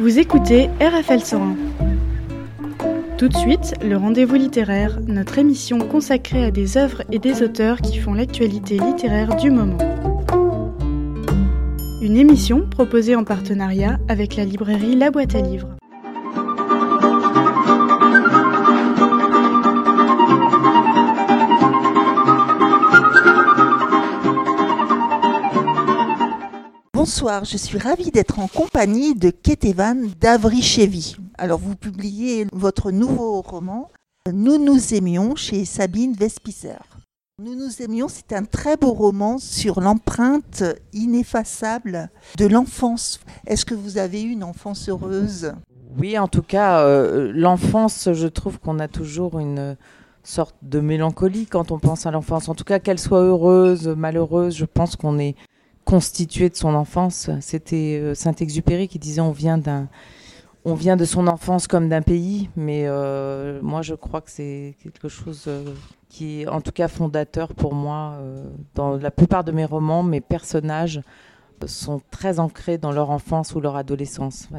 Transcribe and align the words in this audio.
Vous 0.00 0.20
écoutez 0.20 0.70
RFL 0.80 1.20
101. 1.20 1.56
Tout 3.18 3.26
de 3.26 3.36
suite, 3.36 3.74
le 3.82 3.96
rendez-vous 3.96 4.36
littéraire, 4.36 5.00
notre 5.08 5.38
émission 5.38 5.80
consacrée 5.80 6.44
à 6.44 6.50
des 6.52 6.76
œuvres 6.76 7.02
et 7.10 7.18
des 7.18 7.42
auteurs 7.42 7.80
qui 7.80 7.98
font 7.98 8.14
l'actualité 8.14 8.78
littéraire 8.78 9.34
du 9.34 9.50
moment. 9.50 9.78
Une 12.00 12.16
émission 12.16 12.64
proposée 12.70 13.16
en 13.16 13.24
partenariat 13.24 13.98
avec 14.06 14.36
la 14.36 14.44
librairie 14.44 14.94
La 14.94 15.10
Boîte 15.10 15.34
à 15.34 15.40
Livres. 15.40 15.77
Bonsoir, 27.18 27.44
je 27.44 27.56
suis 27.56 27.78
ravie 27.78 28.12
d'être 28.12 28.38
en 28.38 28.46
compagnie 28.46 29.16
de 29.16 29.30
Ketevan 29.30 30.06
Davrichevi. 30.20 31.16
Alors, 31.36 31.58
vous 31.58 31.74
publiez 31.74 32.46
votre 32.52 32.92
nouveau 32.92 33.40
roman, 33.40 33.90
Nous 34.32 34.56
nous 34.56 34.94
aimions, 34.94 35.34
chez 35.34 35.64
Sabine 35.64 36.12
Vespicer. 36.12 36.78
Nous 37.42 37.56
nous 37.56 37.82
aimions, 37.82 38.06
c'est 38.06 38.32
un 38.34 38.44
très 38.44 38.76
beau 38.76 38.92
roman 38.92 39.38
sur 39.38 39.80
l'empreinte 39.80 40.62
ineffaçable 40.92 42.08
de 42.36 42.46
l'enfance. 42.46 43.18
Est-ce 43.48 43.64
que 43.64 43.74
vous 43.74 43.98
avez 43.98 44.22
eu 44.22 44.30
une 44.30 44.44
enfance 44.44 44.88
heureuse? 44.88 45.54
Oui, 45.98 46.16
en 46.20 46.28
tout 46.28 46.42
cas, 46.42 46.82
euh, 46.82 47.32
l'enfance, 47.34 48.10
je 48.12 48.28
trouve 48.28 48.60
qu'on 48.60 48.78
a 48.78 48.86
toujours 48.86 49.40
une 49.40 49.76
sorte 50.22 50.54
de 50.62 50.78
mélancolie 50.78 51.46
quand 51.46 51.72
on 51.72 51.80
pense 51.80 52.06
à 52.06 52.12
l'enfance. 52.12 52.48
En 52.48 52.54
tout 52.54 52.62
cas, 52.62 52.78
qu'elle 52.78 53.00
soit 53.00 53.22
heureuse, 53.22 53.88
malheureuse, 53.88 54.54
je 54.54 54.66
pense 54.66 54.94
qu'on 54.94 55.18
est 55.18 55.34
constitué 55.88 56.50
de 56.50 56.54
son 56.54 56.74
enfance. 56.74 57.30
C'était 57.40 57.98
euh, 57.98 58.14
Saint-Exupéry 58.14 58.88
qui 58.88 58.98
disait 58.98 59.22
on 59.22 59.32
vient 59.32 59.56
d'un 59.56 59.88
on 60.66 60.74
vient 60.74 60.96
de 60.96 61.06
son 61.06 61.28
enfance 61.28 61.66
comme 61.66 61.88
d'un 61.88 62.02
pays, 62.02 62.50
mais 62.56 62.82
euh, 62.86 63.58
moi 63.62 63.80
je 63.80 63.94
crois 63.94 64.20
que 64.20 64.30
c'est 64.30 64.76
quelque 64.82 65.08
chose 65.08 65.44
euh, 65.46 65.64
qui 66.10 66.42
est 66.42 66.46
en 66.46 66.60
tout 66.60 66.72
cas 66.72 66.88
fondateur 66.88 67.54
pour 67.54 67.74
moi. 67.74 68.18
dans 68.74 68.96
la 68.96 69.10
plupart 69.10 69.44
de 69.44 69.52
mes 69.52 69.64
romans, 69.64 70.02
mes 70.02 70.20
personnages 70.20 71.00
sont 71.64 72.02
très 72.10 72.38
ancrés 72.38 72.76
dans 72.76 72.92
leur 72.92 73.08
enfance 73.08 73.54
ou 73.54 73.60
leur 73.60 73.76
adolescence. 73.76 74.48
Bah, 74.50 74.58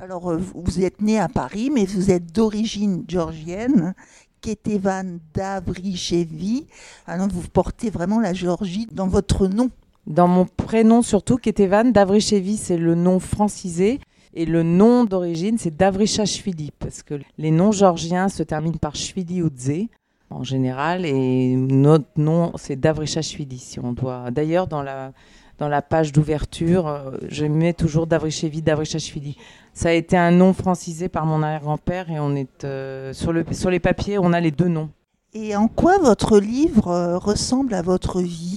alors 0.00 0.32
vous 0.38 0.82
êtes 0.82 1.02
né 1.02 1.20
à 1.20 1.28
Paris, 1.28 1.68
mais 1.70 1.84
vous 1.84 2.10
êtes 2.10 2.32
d'origine 2.32 3.04
georgienne. 3.06 3.94
Ketevan 4.40 5.20
Davrichevi. 5.34 6.66
Alors 7.06 7.28
vous 7.28 7.46
portez 7.48 7.90
vraiment 7.90 8.18
la 8.18 8.32
Géorgie 8.32 8.88
dans 8.90 9.06
votre 9.06 9.46
nom. 9.46 9.70
Dans 10.06 10.28
mon 10.28 10.46
prénom 10.46 11.02
surtout, 11.02 11.36
Ketevan, 11.36 11.92
Davrichevi, 11.92 12.56
c'est 12.56 12.76
le 12.76 12.94
nom 12.94 13.18
francisé. 13.18 14.00
Et 14.34 14.46
le 14.46 14.62
nom 14.62 15.04
d'origine, 15.04 15.58
c'est 15.58 15.76
Davrichashvili, 15.76 16.70
parce 16.78 17.02
que 17.02 17.20
les 17.36 17.50
noms 17.50 17.70
georgiens 17.70 18.30
se 18.30 18.42
terminent 18.42 18.78
par 18.80 18.96
Shvili 18.96 19.42
ou 19.42 19.50
Dze, 19.50 19.88
en 20.30 20.42
général, 20.42 21.04
et 21.04 21.54
notre 21.54 22.08
nom, 22.16 22.52
c'est 22.56 22.76
Davrichashvili, 22.76 23.58
si 23.58 23.78
on 23.78 23.92
doit. 23.92 24.30
D'ailleurs, 24.30 24.66
dans 24.68 24.82
la, 24.82 25.12
dans 25.58 25.68
la 25.68 25.82
page 25.82 26.12
d'ouverture, 26.12 26.88
euh, 26.88 27.10
je 27.28 27.44
mets 27.44 27.74
toujours 27.74 28.06
Davrichevi, 28.06 28.62
Davrichashvili. 28.62 29.36
Ça 29.74 29.90
a 29.90 29.92
été 29.92 30.16
un 30.16 30.30
nom 30.30 30.54
francisé 30.54 31.10
par 31.10 31.26
mon 31.26 31.42
arrière-grand-père, 31.42 32.10
et 32.10 32.18
on 32.18 32.34
est 32.34 32.64
euh, 32.64 33.12
sur, 33.12 33.34
le, 33.34 33.44
sur 33.52 33.68
les 33.68 33.80
papiers, 33.80 34.18
on 34.18 34.32
a 34.32 34.40
les 34.40 34.50
deux 34.50 34.68
noms. 34.68 34.88
Et 35.34 35.56
en 35.56 35.68
quoi 35.68 35.98
votre 35.98 36.38
livre 36.38 36.88
euh, 36.88 37.18
ressemble 37.18 37.74
à 37.74 37.82
votre 37.82 38.22
vie? 38.22 38.51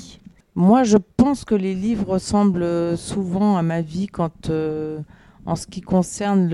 Moi, 0.56 0.84
je 0.84 0.98
pense 1.18 1.44
que 1.44 1.54
les 1.54 1.76
livres 1.76 2.08
ressemblent 2.08 2.98
souvent 2.98 3.58
à 3.58 3.62
ma 3.62 3.82
vie 3.82 4.08
quand, 4.08 4.50
euh, 4.50 5.00
en 5.46 5.58
ce 5.58 5.68
qui 5.68 5.82
concerne 5.82 6.48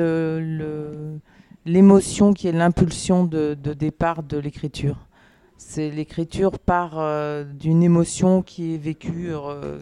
l'émotion 1.66 2.34
qui 2.34 2.48
est 2.48 2.52
l'impulsion 2.52 3.26
de, 3.26 3.54
départ 3.54 4.24
de 4.24 4.38
l'écriture. 4.38 5.08
C'est 5.58 5.92
l'écriture 5.92 6.58
part 6.58 6.98
euh, 6.98 7.44
d'une 7.44 7.84
émotion 7.84 8.42
qui 8.42 8.74
est 8.74 8.80
vécue 8.80 9.30
euh, 9.32 9.78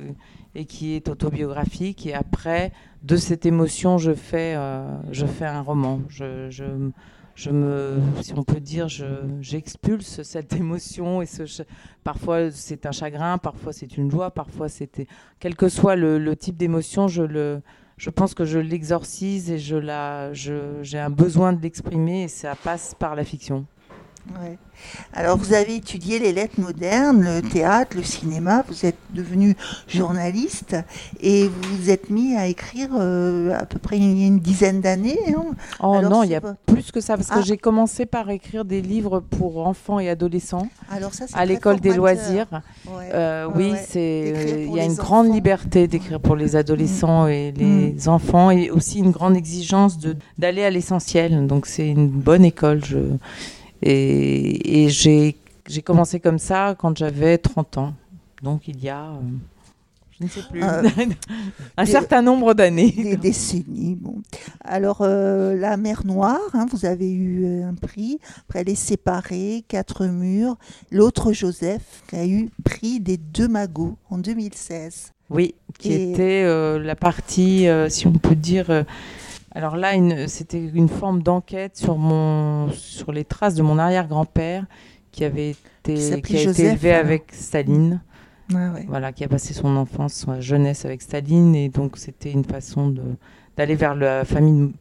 et 0.54 0.66
qui 0.66 0.96
est 0.96 1.08
autobiographique, 1.08 2.06
et 2.06 2.14
après, 2.14 2.74
de 3.04 3.16
cette 3.16 3.46
émotion, 3.46 3.98
je 3.98 4.12
fais, 4.12 4.56
un 4.56 5.62
roman. 5.62 6.02
Me, 7.48 7.98
si 8.22 8.34
on 8.36 8.44
peut 8.44 8.60
dire, 8.60 8.88
j'expulse 9.40 10.24
cette 10.24 10.52
émotion 10.54 11.22
et 11.22 11.28
parfois 12.04 12.52
c'est 12.52 12.86
un 12.86 12.92
chagrin, 12.92 13.38
parfois 13.38 13.72
c'est 13.72 13.96
une 13.98 14.12
joie, 14.12 14.32
parfois 14.32 14.68
c'était, 14.68 15.08
quel 15.40 15.56
que 15.56 15.70
soit 15.70 15.96
le, 15.96 16.36
type 16.36 16.58
d'émotion, 16.58 17.08
je 17.08 17.24
le, 17.24 17.62
je 17.96 18.10
pense 18.10 18.34
que 18.34 18.44
je 18.44 18.60
l'exorcise 18.60 19.50
et 19.52 19.60
je 19.60 19.78
la, 19.78 20.34
j'ai 20.34 21.00
un 21.00 21.10
besoin 21.10 21.54
de 21.54 21.62
l'exprimer 21.62 22.24
et 22.24 22.28
ça 22.28 22.56
passe 22.56 22.94
par 22.94 23.16
la 23.16 23.24
fiction. 23.24 23.66
Alors, 25.14 25.38
vous 25.38 25.54
avez 25.54 25.76
étudié 25.76 26.20
les 26.20 26.32
lettres 26.32 26.60
modernes, 26.60 27.24
le 27.24 27.42
théâtre, 27.42 27.98
le 27.98 28.04
cinéma, 28.04 28.64
vous 28.68 28.86
êtes 28.86 28.98
devenu 29.14 29.56
journaliste 29.88 30.76
et 31.20 31.48
vous 31.48 31.78
vous 31.78 31.90
êtes 31.90 32.10
mis 32.10 32.36
à 32.36 32.48
écrire 32.48 32.90
euh, 32.98 33.58
à 33.58 33.66
peu 33.66 33.80
près 33.80 33.98
il 33.98 34.20
y 34.20 34.24
a 34.24 34.28
une 34.28 34.40
dizaine 34.40 34.82
d'années. 34.82 35.20
Hein. 35.36 35.46
oh 35.82 36.02
non, 36.02 36.24
il 36.24 36.30
y 36.30 36.36
a 36.36 36.42
plus 36.66 36.92
que 36.92 37.02
ça, 37.02 37.18
parce 37.18 37.30
que 37.30 37.40
ah. 37.40 37.42
j'ai 37.42 37.58
commencé 37.58 38.06
par 38.06 38.30
écrire 38.30 38.66
des 38.66 38.82
livres 38.82 39.20
pour 39.20 39.68
enfants 39.68 40.00
et 40.00 40.10
adolescents 40.10 40.70
Alors 40.90 41.14
ça, 41.14 41.26
à 41.34 41.46
l'école 41.46 41.80
des 41.80 41.94
loisirs. 41.94 42.48
Euh, 43.14 43.48
oui, 43.56 43.74
c'est 43.88 44.66
il 44.68 44.76
y 44.76 44.80
a 44.80 44.86
une 44.86 44.96
grande 44.96 45.34
liberté 45.34 45.88
d'écrire 45.88 46.20
pour 46.20 46.36
les 46.36 46.56
adolescents 46.56 47.26
mm. 47.26 47.30
et 47.30 47.52
les 47.52 47.96
mm. 48.06 48.10
enfants 48.10 48.52
et 48.52 48.70
aussi 48.70 49.00
une 49.00 49.12
grande 49.12 49.36
exigence 49.36 49.98
d'aller 50.38 50.64
à 50.64 50.70
l'essentiel. 50.70 51.48
Donc 51.48 51.66
c'est 51.66 51.88
une 51.88 52.08
bonne 52.08 52.46
école. 52.46 52.86
Je 52.86 52.98
et, 53.82 54.86
et 54.86 54.90
j'ai 54.90 55.36
commencé 55.84 56.20
comme 56.20 56.40
ça 56.40 56.76
quand 56.78 56.98
j'avais 56.98 57.38
30 57.38 57.78
ans. 57.78 57.94
Donc 58.42 58.68
il 58.68 58.82
y 58.84 58.90
a, 58.90 59.06
euh, 59.06 59.20
je 60.18 60.24
ne 60.24 60.30
sais 60.30 60.42
plus, 60.50 60.64
euh, 60.64 60.84
un 61.78 61.86
certain 61.86 62.22
nombre 62.22 62.54
d'années. 62.54 62.92
Des 62.92 63.18
décennies. 63.18 63.96
Bon. 63.96 64.16
Alors, 64.64 65.00
euh, 65.02 65.56
La 65.56 65.78
mer 65.78 66.06
Noire, 66.06 66.40
hein, 66.54 66.66
vous 66.72 66.86
avez 66.86 67.12
eu 67.12 67.64
un 67.64 67.74
prix. 67.74 68.20
Après, 68.48 68.64
Les 68.64 68.76
Séparés, 68.76 69.64
Quatre 69.68 70.06
Murs. 70.06 70.58
L'autre 70.92 71.34
Joseph, 71.34 72.04
qui 72.08 72.16
a 72.16 72.26
eu 72.26 72.50
prix 72.64 73.00
des 73.00 73.18
Deux 73.18 73.48
Magots 73.48 73.98
en 74.10 74.18
2016. 74.18 75.12
Oui, 75.30 75.54
qui 75.78 75.94
était 75.94 76.44
la 76.80 76.96
partie, 76.96 77.68
si 77.90 78.08
on 78.08 78.14
peut 78.14 78.36
dire 78.36 78.84
alors 79.52 79.76
là, 79.76 79.94
c'était 80.28 80.64
une 80.64 80.90
forme 80.90 81.24
d'enquête 81.24 81.76
sur, 81.78 81.98
mon, 81.98 82.70
sur 82.72 83.12
les 83.12 83.26
traces 83.26 83.56
de 83.56 83.64
mon 83.64 83.80
arrière-grand-père 83.80 84.66
qui 85.12 85.24
avait 85.24 85.52
été, 85.52 86.22
qui 86.22 86.38
a 86.38 86.42
été 86.42 86.66
élevé 86.66 86.94
avec 86.94 87.32
Staline. 87.32 88.02
Voilà, 88.88 89.12
qui 89.12 89.24
a 89.24 89.28
passé 89.28 89.54
son 89.54 89.76
enfance, 89.76 90.26
sa 90.26 90.40
jeunesse 90.40 90.86
avec 90.86 91.02
Staline, 91.02 91.56
et 91.56 91.70
donc 91.70 91.98
c'était 91.98 92.32
une 92.32 92.44
façon 92.44 92.94
d'aller 93.58 93.76
vers 93.76 93.96
la 93.96 94.26
famille 94.26 94.74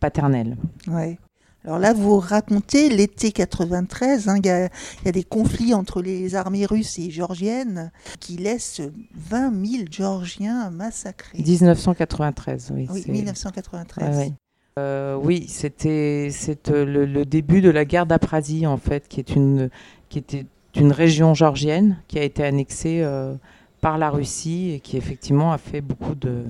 paternelle. 0.00 0.56
Ouais. 0.88 1.18
Alors 1.64 1.78
là, 1.78 1.94
vous 1.94 2.18
racontez 2.18 2.90
l'été 2.90 3.32
93, 3.32 4.28
hein, 4.28 4.36
il 4.36 4.46
y, 4.46 4.50
a 4.50 5.12
des 5.12 5.24
conflits 5.24 5.72
entre 5.72 6.02
les 6.02 6.34
armées 6.34 6.66
russes 6.66 6.98
et 6.98 7.10
géorgiennes 7.10 7.90
qui 8.20 8.36
laissent 8.36 8.82
20 9.14 9.66
000 9.66 9.84
Géorgiens 9.90 10.70
massacrés. 10.70 11.38
1993, 11.38 12.72
oui. 12.74 12.86
Oui, 12.90 13.04
1993. 13.08 14.32
Euh, 14.78 15.16
oui, 15.16 15.46
c'était 15.48 16.28
euh, 16.68 16.84
le, 16.84 17.06
le, 17.06 17.24
début 17.24 17.62
de 17.62 17.70
la 17.70 17.84
guerre 17.84 18.06
d'Aprasie, 18.06 18.66
en 18.66 18.76
fait, 18.76 19.08
qui, 19.08 19.20
est 19.20 19.34
une, 19.34 19.70
qui 20.10 20.18
était 20.18 20.46
une 20.74 20.92
région 20.92 21.32
géorgienne 21.32 21.96
qui 22.08 22.18
a 22.18 22.24
été 22.24 22.44
annexée 22.44 23.00
euh, 23.02 23.36
par 23.80 23.98
la 23.98 24.10
Russie 24.10 24.72
et 24.72 24.80
qui 24.80 24.96
effectivement 24.96 25.52
a 25.52 25.58
fait 25.58 25.80
beaucoup 25.80 26.14
de, 26.14 26.44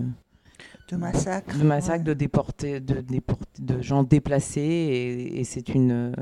de 0.89 0.97
massacres. 0.97 1.59
De 1.59 1.65
massacres, 1.65 2.05
de, 2.05 2.15
déportés, 2.15 2.81
de, 2.81 3.05
de 3.59 3.83
gens 3.83 4.03
déplacés. 4.03 5.33
Et, 5.35 5.45
c'est 5.45 5.69
une, 5.71 6.15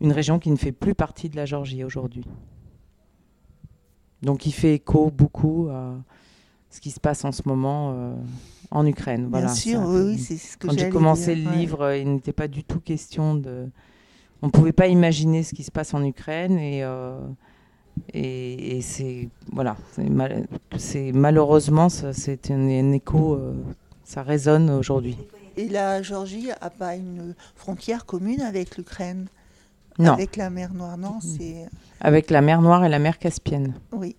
une 0.00 0.12
région 0.12 0.38
qui 0.38 0.50
ne 0.50 0.56
fait 0.56 0.72
plus 0.72 0.94
partie 0.94 1.28
de 1.28 1.36
la 1.36 1.46
Géorgie 1.46 1.84
aujourd'hui. 1.84 2.24
Donc 4.22 4.46
il 4.46 4.52
fait 4.52 4.74
écho 4.74 5.10
beaucoup 5.10 5.68
à 5.70 5.94
ce 6.70 6.80
qui 6.80 6.90
se 6.90 7.00
passe 7.00 7.24
en 7.24 7.32
ce 7.32 7.42
moment 7.46 7.92
euh, 7.94 8.14
en 8.70 8.86
Ukraine. 8.86 9.28
Bien 9.28 9.48
sûr, 9.48 9.80
oui, 9.80 10.18
c'est 10.18 10.36
ce 10.36 10.56
que 10.56 10.68
Quand 10.68 10.78
j'ai 10.78 10.88
commencé 10.88 11.34
le 11.34 11.50
livre, 11.50 11.94
il 11.94 12.12
n'était 12.12 12.32
pas 12.32 12.48
du 12.48 12.64
tout 12.64 12.80
question 12.80 13.34
de... 13.34 13.68
On 14.42 14.46
ne 14.46 14.52
pouvait 14.52 14.72
pas 14.72 14.86
imaginer 14.86 15.42
ce 15.42 15.54
qui 15.54 15.64
se 15.64 15.70
passe 15.70 15.94
en 15.94 16.04
Ukraine 16.04 16.58
et... 16.58 16.82
Euh, 16.84 17.18
et, 18.14 18.80
c'est 18.80 19.28
voilà, 19.52 19.76
c'est 20.78 21.12
malheureusement 21.12 21.88
c'est 21.88 22.50
un, 22.50 22.92
écho 22.92 23.34
euh, 23.34 23.52
ça 24.10 24.24
résonne 24.24 24.70
aujourd'hui. 24.70 25.16
Et 25.56 25.68
la 25.68 26.02
Géorgie 26.02 26.48
n'a 26.48 26.70
pas 26.70 26.96
une 26.96 27.36
frontière 27.54 28.06
commune 28.06 28.40
avec 28.40 28.76
l'Ukraine? 28.76 29.28
Non. 30.00 30.14
Avec 30.14 30.36
la 30.36 30.50
mer 30.50 30.74
Noire, 30.74 30.98
non 30.98 31.20
c'est... 31.20 31.68
Avec 32.00 32.30
la 32.30 32.40
mer 32.40 32.60
Noire 32.60 32.84
et 32.84 32.88
la 32.88 32.98
mer 32.98 33.20
Caspienne. 33.20 33.74
Oui, 33.92 34.16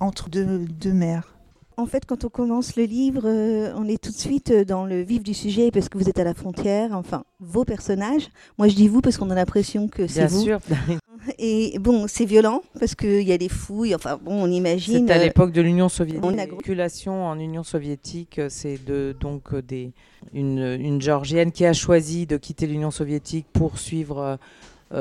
entre 0.00 0.28
deux, 0.28 0.66
deux 0.66 0.92
mers. 0.92 1.35
En 1.78 1.84
fait, 1.84 2.06
quand 2.06 2.24
on 2.24 2.30
commence 2.30 2.74
le 2.76 2.84
livre, 2.84 3.22
euh, 3.26 3.70
on 3.76 3.86
est 3.86 4.02
tout 4.02 4.10
de 4.10 4.16
suite 4.16 4.50
euh, 4.50 4.64
dans 4.64 4.86
le 4.86 5.02
vif 5.02 5.22
du 5.22 5.34
sujet 5.34 5.70
parce 5.70 5.90
que 5.90 5.98
vous 5.98 6.08
êtes 6.08 6.18
à 6.18 6.24
la 6.24 6.32
frontière, 6.32 6.92
enfin, 6.94 7.24
vos 7.38 7.66
personnages. 7.66 8.28
Moi, 8.56 8.68
je 8.68 8.74
dis 8.74 8.88
vous 8.88 9.02
parce 9.02 9.18
qu'on 9.18 9.28
a 9.28 9.34
l'impression 9.34 9.86
que 9.86 10.06
c'est 10.06 10.20
Bien 10.20 10.26
vous. 10.28 10.42
sûr. 10.42 10.58
Et 11.38 11.78
bon, 11.78 12.06
c'est 12.08 12.24
violent 12.24 12.62
parce 12.78 12.94
qu'il 12.94 13.22
y 13.28 13.32
a 13.32 13.36
des 13.36 13.50
fouilles, 13.50 13.94
enfin, 13.94 14.18
bon, 14.22 14.42
on 14.44 14.50
imagine. 14.50 15.06
C'est 15.06 15.12
à 15.12 15.18
euh, 15.18 15.24
l'époque 15.24 15.52
de 15.52 15.60
l'Union 15.60 15.90
soviétique. 15.90 16.24
on 16.24 16.32
a- 16.32 16.36
La 16.36 16.44
circulation 16.46 17.26
en 17.26 17.38
Union 17.38 17.62
soviétique, 17.62 18.40
c'est 18.48 18.82
de 18.82 19.14
donc 19.20 19.54
des 19.54 19.92
une, 20.32 20.58
une 20.80 21.02
Géorgienne 21.02 21.52
qui 21.52 21.66
a 21.66 21.72
choisi 21.74 22.26
de 22.26 22.36
quitter 22.38 22.66
l'Union 22.66 22.90
soviétique 22.90 23.46
pour 23.52 23.78
suivre 23.78 24.38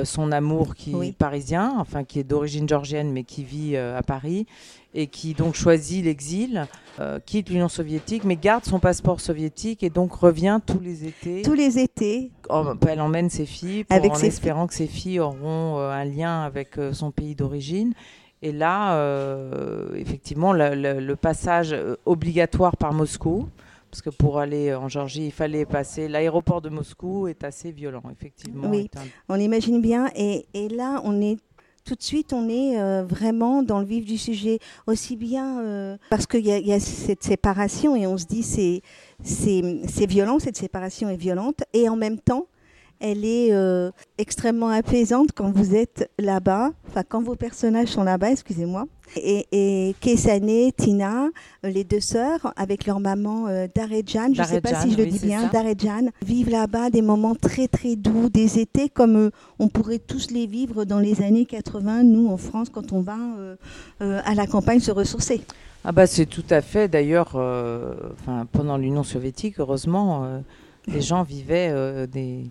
son 0.04 0.32
amour 0.32 0.76
qui 0.76 0.94
Oui. 0.96 1.08
est 1.10 1.12
parisien, 1.18 1.74
enfin 1.80 2.04
qui 2.04 2.20
est 2.20 2.24
d'origine 2.24 2.68
géorgienne 2.68 3.12
mais 3.12 3.24
qui 3.24 3.44
vit 3.44 3.76
euh, 3.76 3.98
à 3.98 4.02
Paris 4.04 4.46
et 4.94 5.08
qui 5.08 5.34
donc 5.34 5.56
choisit 5.56 6.04
l'exil, 6.06 6.68
euh, 7.00 7.20
quitte 7.26 7.50
l'Union 7.50 7.68
soviétique 7.68 8.24
mais 8.24 8.36
garde 8.38 8.64
son 8.66 8.80
passeport 8.80 9.20
soviétique 9.20 9.84
et 9.84 9.90
donc 9.90 10.14
revient 10.14 10.60
tous 10.66 10.80
les 10.80 11.06
étés. 11.06 11.42
tous 11.44 11.54
les 11.54 11.78
étés. 11.80 12.32
En- 12.50 12.74
Elle 12.88 13.02
emmène 13.02 13.30
ses 13.30 13.46
filles 13.46 13.84
pour- 13.84 13.96
Avec 13.96 14.12
en 14.14 14.16
ses 14.16 14.28
espérant 14.28 14.68
que 14.68 14.74
ses 14.74 14.88
filles 14.88 15.20
auront 15.20 15.78
euh, 15.80 15.92
un 15.92 16.06
lien 16.06 16.42
avec 16.44 16.78
euh, 16.78 16.94
son 16.94 17.12
pays 17.12 17.36
d'origine. 17.36 17.94
Et 18.42 18.52
là, 18.52 18.96
euh, 18.96 19.96
effectivement, 19.96 20.54
le, 20.54 20.76
le- 20.76 21.00
le 21.00 21.16
passage 21.16 21.74
euh, 21.74 21.96
obligatoire 22.06 22.78
par 22.78 22.94
Moscou, 22.94 23.48
parce 23.96 24.02
que 24.02 24.10
pour 24.10 24.40
aller 24.40 24.76
en 24.76 24.90
Géorgie, 24.90 25.28
il 25.28 25.32
fallait 25.32 25.66
passer. 25.66 26.10
L'aéroport 26.10 26.62
de 26.62 26.68
Moscou 26.68 27.30
est 27.30 27.46
assez 27.46 27.72
violent, 27.72 28.04
effectivement. 28.12 28.70
Oui. 28.70 28.90
un- 28.98 29.00
On 29.34 29.40
imagine 29.40 29.82
bien. 29.82 30.10
Et, 30.18 30.48
et 30.54 30.68
là, 30.68 31.00
on 31.06 31.22
est 31.22 31.38
tout 31.86 31.96
de 31.96 32.04
suite, 32.04 32.34
on 32.34 32.50
est 32.50 32.78
euh, 32.78 33.06
vraiment 33.06 33.64
dans 33.64 33.80
le 33.80 33.86
vif 33.86 34.04
du 34.06 34.18
sujet. 34.18 34.60
Aussi 34.86 35.16
bien 35.16 35.62
euh, 35.62 35.98
parce 36.10 36.28
qu'il 36.28 36.46
y, 36.46 36.52
a- 36.52 36.58
il 36.58 36.68
y 36.68 36.74
a 36.74 36.80
cette 36.82 37.24
séparation 37.24 37.96
et 37.96 38.06
on 38.06 38.18
se 38.18 38.26
dit 38.26 38.44
c'est 38.44 40.06
violent, 40.06 40.40
cette 40.40 40.58
séparation 40.58 41.08
est 41.08 41.16
violente. 41.16 41.64
Et 41.72 41.88
en 41.88 41.96
même 41.96 42.20
temps, 42.20 42.48
elle 43.00 43.26
est 43.26 43.52
euh, 43.52 43.92
extrêmement 44.18 44.70
apaisante 44.70 45.30
quand 45.34 45.52
vous 45.52 45.76
êtes 45.76 46.10
là-bas, 46.20 46.72
enfin 46.88 47.04
quand 47.08 47.22
vos 47.22 47.36
personnages 47.36 47.90
sont 47.90 48.04
là-bas, 48.04 48.32
excusez-moi. 48.32 48.86
Et, 49.16 49.46
et 49.52 49.96
Kesane, 50.02 50.72
Tina, 50.76 51.26
euh, 51.64 51.70
les 51.70 51.84
deux 51.84 52.00
sœurs, 52.00 52.54
avec 52.56 52.86
leur 52.86 53.00
maman 53.00 53.48
euh, 53.48 53.68
Darejan, 53.74 54.34
je 54.34 54.42
ne 54.42 54.48
sais 54.48 54.62
pas 54.62 54.82
si 54.82 54.92
je 54.92 54.98
le 54.98 55.04
oui, 55.04 55.12
dis 55.12 55.20
bien. 55.20 55.50
Darejan, 55.54 56.10
vivent 56.24 56.50
là-bas 56.50 56.90
des 56.90 57.02
moments 57.02 57.36
très 57.36 57.68
très 57.68 57.96
doux, 57.96 58.30
des 58.30 58.60
étés 58.60 58.90
comme 58.90 59.16
euh, 59.16 59.30
on 59.60 59.68
pourrait 59.68 60.00
tous 60.00 60.32
les 60.32 60.48
vivre 60.48 60.86
dans 60.86 61.00
les 61.00 61.22
années 61.22 61.46
80, 61.46 62.04
nous 62.04 62.28
en 62.30 62.38
France, 62.38 62.70
quand 62.70 62.94
on 62.94 63.02
va 63.02 63.18
à 64.00 64.36
la 64.36 64.48
campagne 64.48 64.80
se 64.80 64.92
ressourcer. 64.92 65.42
Ah 65.88 65.92
bah 65.92 66.08
c'est 66.08 66.26
tout 66.26 66.44
à 66.50 66.62
fait. 66.62 66.88
D'ailleurs, 66.88 67.34
euh, 67.36 67.94
pendant 68.52 68.76
l'Union 68.76 69.04
soviétique, 69.04 69.60
heureusement, 69.60 70.26
euh, 70.26 70.40
les 70.88 71.02
gens 71.02 71.22
vivaient 71.22 71.70
euh, 71.72 72.08
des, 72.08 72.50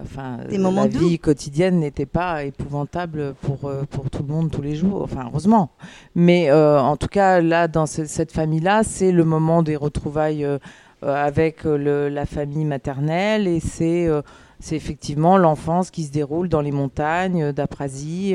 enfin 0.00 0.38
Des 0.48 0.58
moments 0.58 0.82
la 0.84 0.88
doux. 0.88 0.98
vie 1.08 1.18
quotidienne 1.18 1.80
n'était 1.80 2.06
pas 2.06 2.44
épouvantable 2.44 3.34
pour 3.42 3.64
euh, 3.68 3.82
pour 3.90 4.08
tout 4.10 4.22
le 4.26 4.32
monde 4.32 4.50
tous 4.50 4.62
les 4.62 4.74
jours. 4.74 5.02
Enfin 5.02 5.24
heureusement. 5.30 5.70
Mais 6.14 6.50
euh, 6.50 6.80
en 6.80 6.96
tout 6.96 7.08
cas 7.08 7.40
là, 7.40 7.68
dans 7.68 7.86
ce- 7.86 8.04
cette 8.06 8.32
famille-là, 8.32 8.82
c'est 8.84 9.12
le 9.12 9.24
moment 9.24 9.62
des 9.62 9.76
retrouvailles 9.76 10.44
euh, 10.44 10.58
avec 11.02 11.64
le- 11.64 12.08
la 12.08 12.26
famille 12.26 12.64
maternelle 12.64 13.46
et 13.48 13.60
c'est 13.60 14.06
euh, 14.06 14.22
c'est 14.60 14.76
effectivement 14.76 15.36
l'enfance 15.36 15.90
qui 15.90 16.04
se 16.04 16.12
déroule 16.12 16.48
dans 16.48 16.60
les 16.60 16.70
montagnes 16.70 17.50
d'Aprasie 17.52 18.34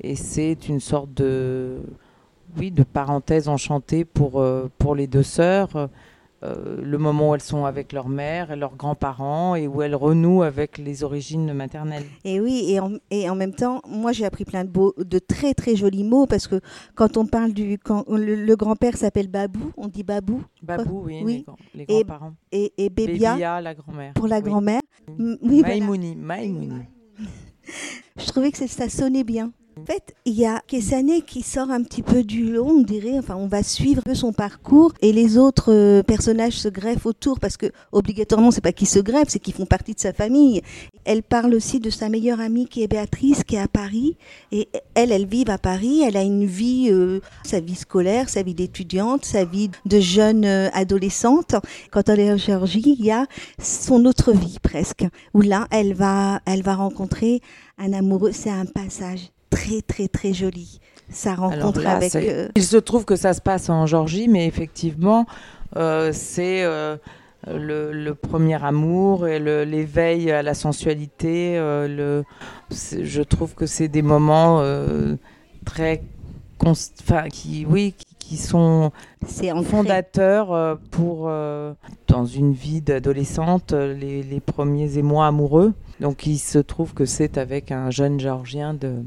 et 0.00 0.16
c'est 0.16 0.66
une 0.68 0.80
sorte 0.80 1.12
de 1.12 1.82
oui, 2.58 2.70
de 2.70 2.82
parenthèse 2.82 3.48
enchantée 3.48 4.04
pour, 4.06 4.42
pour 4.78 4.94
les 4.94 5.06
deux 5.06 5.22
sœurs. 5.22 5.90
Euh, 6.44 6.80
le 6.82 6.98
moment 6.98 7.30
où 7.30 7.34
elles 7.34 7.40
sont 7.42 7.64
avec 7.64 7.92
leur 7.92 8.08
mère 8.08 8.50
et 8.50 8.56
leurs 8.56 8.76
grands-parents 8.76 9.54
et 9.54 9.66
où 9.68 9.80
elles 9.82 9.94
renouent 9.94 10.42
avec 10.42 10.78
les 10.78 11.04
origines 11.04 11.52
maternelles. 11.52 12.04
Et 12.24 12.40
oui, 12.40 12.64
et 12.68 12.80
en, 12.80 12.92
et 13.10 13.28
en 13.30 13.34
même 13.36 13.54
temps, 13.54 13.80
moi 13.88 14.12
j'ai 14.12 14.24
appris 14.24 14.44
plein 14.44 14.64
de, 14.64 14.70
beaux, 14.70 14.94
de 14.98 15.18
très 15.18 15.54
très 15.54 15.76
jolis 15.76 16.04
mots 16.04 16.26
parce 16.26 16.48
que 16.48 16.60
quand 16.94 17.16
on 17.16 17.26
parle 17.26 17.52
du. 17.52 17.78
Quand 17.78 18.04
le, 18.08 18.34
le 18.34 18.56
grand-père 18.56 18.96
s'appelle 18.96 19.28
Babou, 19.28 19.72
on 19.76 19.88
dit 19.88 20.02
Babou, 20.02 20.42
Babou, 20.62 21.02
oui, 21.06 21.22
Oui. 21.24 21.46
les, 21.74 21.84
grands-parents. 21.86 22.32
et, 22.50 22.72
et 22.76 22.90
Bébia, 22.90 23.32
Bébia, 23.32 23.60
la 23.60 23.74
grand-mère. 23.74 24.12
pour 24.14 24.26
la 24.28 24.38
Oui. 24.38 24.42
grand-mère. 24.42 24.80
Oui. 25.18 25.36
Voilà. 25.42 25.68
Maïmouni, 25.68 26.16
Maïmouni. 26.16 26.82
Je 28.16 28.26
trouvais 28.26 28.50
que 28.50 28.66
ça 28.66 28.88
sonnait 28.88 29.24
bien. 29.24 29.52
En 29.82 29.84
fait, 29.84 30.14
il 30.26 30.34
y 30.34 30.46
a 30.46 30.62
Kessané 30.68 31.22
qui 31.22 31.42
sort 31.42 31.72
un 31.72 31.82
petit 31.82 32.02
peu 32.02 32.22
du 32.22 32.52
lot, 32.52 32.68
on 32.68 32.82
dirait. 32.82 33.18
Enfin, 33.18 33.34
on 33.34 33.48
va 33.48 33.64
suivre 33.64 34.00
son 34.14 34.32
parcours 34.32 34.92
et 35.02 35.12
les 35.12 35.38
autres 35.38 35.72
euh, 35.72 36.04
personnages 36.04 36.52
se 36.52 36.68
greffent 36.68 37.04
autour 37.04 37.40
parce 37.40 37.56
que 37.56 37.66
obligatoirement, 37.90 38.52
c'est 38.52 38.60
pas 38.60 38.70
qu'ils 38.70 38.86
se 38.86 39.00
greffent, 39.00 39.30
c'est 39.30 39.40
qu'ils 39.40 39.54
font 39.54 39.66
partie 39.66 39.92
de 39.94 39.98
sa 39.98 40.12
famille. 40.12 40.62
Elle 41.04 41.24
parle 41.24 41.52
aussi 41.52 41.80
de 41.80 41.90
sa 41.90 42.08
meilleure 42.08 42.38
amie 42.38 42.66
qui 42.66 42.84
est 42.84 42.86
Béatrice, 42.86 43.42
qui 43.42 43.56
est 43.56 43.58
à 43.58 43.66
Paris. 43.66 44.16
Et 44.52 44.68
elle, 44.94 45.10
elle 45.10 45.26
vit 45.26 45.44
à 45.48 45.58
Paris. 45.58 46.02
Elle 46.06 46.16
a 46.16 46.22
une 46.22 46.46
vie, 46.46 46.88
euh, 46.92 47.18
sa 47.42 47.58
vie 47.58 47.74
scolaire, 47.74 48.28
sa 48.28 48.44
vie 48.44 48.54
d'étudiante, 48.54 49.24
sa 49.24 49.44
vie 49.44 49.68
de 49.84 49.98
jeune 49.98 50.44
euh, 50.44 50.68
adolescente. 50.74 51.56
Quand 51.90 52.08
elle 52.08 52.20
est 52.20 52.32
en 52.32 52.36
Géorgie, 52.36 52.96
il 53.00 53.04
y 53.04 53.10
a 53.10 53.26
son 53.60 54.04
autre 54.04 54.30
vie 54.30 54.58
presque, 54.62 55.04
où 55.34 55.40
là, 55.40 55.66
elle 55.72 55.92
va, 55.92 56.40
elle 56.46 56.62
va 56.62 56.76
rencontrer 56.76 57.40
un 57.78 57.92
amoureux. 57.92 58.30
C'est 58.30 58.48
un 58.48 58.66
passage 58.66 59.32
très, 59.52 59.82
très, 59.82 60.08
très 60.08 60.32
joli. 60.32 60.80
Sa 61.10 61.34
rencontre 61.34 61.80
là, 61.82 61.96
avec. 61.96 62.14
euh, 62.16 62.48
Il 62.56 62.64
se 62.64 62.78
trouve 62.78 63.04
que 63.04 63.16
ça 63.16 63.32
se 63.34 63.40
passe 63.40 63.68
en 63.68 63.86
Géorgie, 63.86 64.28
mais 64.28 64.46
effectivement, 64.46 65.26
euh, 65.76 66.10
c'est 66.12 66.62
euh, 66.64 66.96
le, 67.46 67.92
le 67.92 68.14
premier 68.14 68.62
amour 68.64 69.28
et 69.28 69.38
l'éveil 69.38 70.30
à 70.30 70.42
la 70.42 70.54
sensualité. 70.54 71.56
le, 71.58 72.24
je 72.70 73.22
trouve 73.22 73.54
que 73.54 73.66
c'est 73.66 73.88
des 73.88 74.02
moments 74.02 74.62
très, 75.66 76.02
enfin, 76.64 77.28
qui, 77.28 77.66
oui, 77.68 77.94
qui, 77.98 78.14
qui 78.18 78.36
sont 78.38 78.90
fondateurs 79.64 80.78
pour 80.90 81.28
dans 82.06 82.24
une 82.24 82.52
vie 82.52 82.80
d'adolescente 82.80 83.72
les, 83.72 84.22
les 84.22 84.40
premiers 84.40 84.96
émois 84.96 85.26
amoureux. 85.26 85.74
Donc 86.00 86.26
il 86.26 86.38
se 86.38 86.58
trouve 86.58 86.94
que 86.94 87.04
c'est 87.04 87.36
avec 87.36 87.70
un 87.70 87.90
jeune 87.90 88.18
géorgien 88.18 88.72
de 88.72 89.02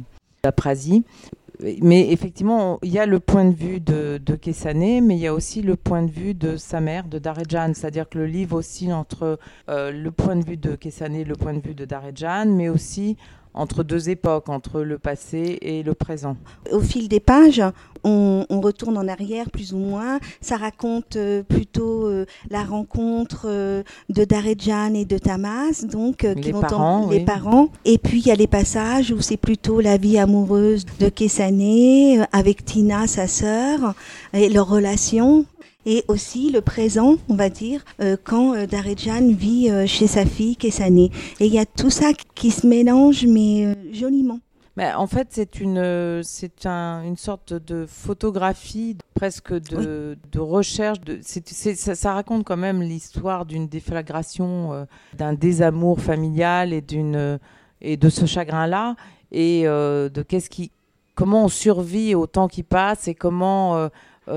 Mais 1.81 2.11
effectivement, 2.11 2.79
il 2.83 2.91
y 2.91 2.99
a 2.99 3.05
le 3.05 3.19
point 3.19 3.45
de 3.45 3.55
vue 3.55 3.79
de, 3.79 4.19
Kessané, 4.35 5.01
mais 5.01 5.15
il 5.15 5.21
y 5.21 5.27
a 5.27 5.33
aussi 5.33 5.61
le 5.61 5.75
point 5.75 6.03
de 6.03 6.11
vue 6.11 6.33
de 6.33 6.57
sa 6.57 6.81
mère, 6.81 7.07
de 7.07 7.19
Darejan. 7.19 7.71
C'est-à-dire 7.73 8.09
que 8.09 8.17
le 8.17 8.25
livre 8.25 8.57
oscille 8.57 8.93
entre 8.93 9.39
euh, 9.69 9.91
le 9.91 10.11
point 10.11 10.35
de 10.35 10.45
vue 10.45 10.57
de 10.57 10.75
Kessané 10.75 11.21
et 11.21 11.23
le 11.23 11.35
point 11.35 11.53
de 11.53 11.61
vue 11.61 11.73
de 11.73 11.85
Darejan, 11.85 12.47
mais 12.47 12.69
aussi 12.69 13.17
entre 13.55 13.83
deux 13.83 14.09
époques, 14.09 14.49
entre 14.49 14.81
le 14.81 14.99
passé 14.99 15.57
et 15.61 15.81
le 15.81 15.93
présent. 15.95 16.37
Au 16.71 16.81
fil 16.81 17.07
des 17.07 17.19
pages, 17.19 17.63
on, 18.03 18.45
on 18.49 18.61
retourne 18.61 18.97
en 18.97 19.07
arrière 19.07 19.49
plus 19.49 19.73
ou 19.73 19.77
moins. 19.77 20.19
Ça 20.41 20.57
raconte 20.57 21.15
euh, 21.15 21.41
plutôt 21.41 22.05
euh, 22.07 22.25
la 22.51 22.63
rencontre 22.63 23.45
euh, 23.49 23.81
de 24.09 24.23
Darejan 24.25 24.93
et 24.93 25.05
de 25.05 25.17
Tamas, 25.17 25.85
donc 25.91 26.23
euh, 26.23 26.33
Les 26.35 26.41
qui 26.41 26.51
vont 26.51 26.61
parents, 26.61 27.05
en- 27.05 27.09
les 27.09 27.17
oui. 27.19 27.25
parents. 27.25 27.69
Et 27.85 27.97
puis 27.97 28.19
il 28.19 28.27
y 28.27 28.31
a 28.31 28.35
les 28.35 28.47
passages 28.47 29.11
où 29.11 29.21
c'est 29.21 29.37
plutôt 29.37 29.79
la 29.81 29.97
vie 29.97 30.17
amoureuse 30.19 30.85
de 30.99 31.09
Kessané 31.09 32.19
euh, 32.19 32.23
avec 32.31 32.65
Tina, 32.65 33.07
sa 33.07 33.27
sœur, 33.27 33.93
et 34.33 34.49
leur 34.49 34.67
relation. 34.67 35.45
Et 35.85 36.03
aussi 36.07 36.49
le 36.51 36.61
présent, 36.61 37.15
on 37.29 37.35
va 37.35 37.49
dire, 37.49 37.83
euh, 38.01 38.17
quand 38.23 38.55
euh, 38.55 38.65
Darejan 38.65 39.27
vit 39.31 39.69
euh, 39.69 39.85
chez 39.85 40.07
sa 40.07 40.25
fille 40.25 40.55
Kessané. 40.55 41.11
Et 41.39 41.45
il 41.45 41.53
y 41.53 41.59
a 41.59 41.65
tout 41.65 41.89
ça 41.91 42.11
qui 42.33 42.49
se 42.51 42.65
mélange, 42.65 43.25
mais 43.27 43.65
euh, 43.67 43.75
joliment. 43.93 44.39
Mais 44.77 44.91
en 44.93 45.07
fait, 45.07 45.27
c'est 45.31 45.59
une, 45.61 46.21
c'est 46.23 46.65
un- 46.65 47.01
une 47.03 47.15
sorte 47.15 47.53
de 47.53 47.85
photographie, 47.87 48.97
presque 49.13 49.53
de, 49.53 50.17
de 50.31 50.39
recherche. 50.39 50.99
De, 51.01 51.19
ça, 51.21 51.95
ça 51.95 52.13
raconte 52.13 52.43
quand 52.43 52.57
même 52.57 52.81
l'histoire 52.81 53.45
d'une 53.45 53.67
déflagration, 53.67 54.85
d'un 55.17 55.33
désamour 55.33 56.01
familial 56.01 56.73
et, 56.73 56.81
d'une, 56.81 57.39
et 57.81 57.95
de 57.95 58.09
ce 58.09 58.25
chagrin-là, 58.25 58.95
et 59.31 59.63
de 59.63 60.21
qu'est-ce 60.27 60.49
qui, 60.49 60.71
comment 61.15 61.45
on 61.45 61.49
survit 61.49 62.13
au 62.13 62.27
temps 62.27 62.49
qui 62.49 62.63
passe 62.63 63.07
et 63.07 63.15
comment 63.15 63.89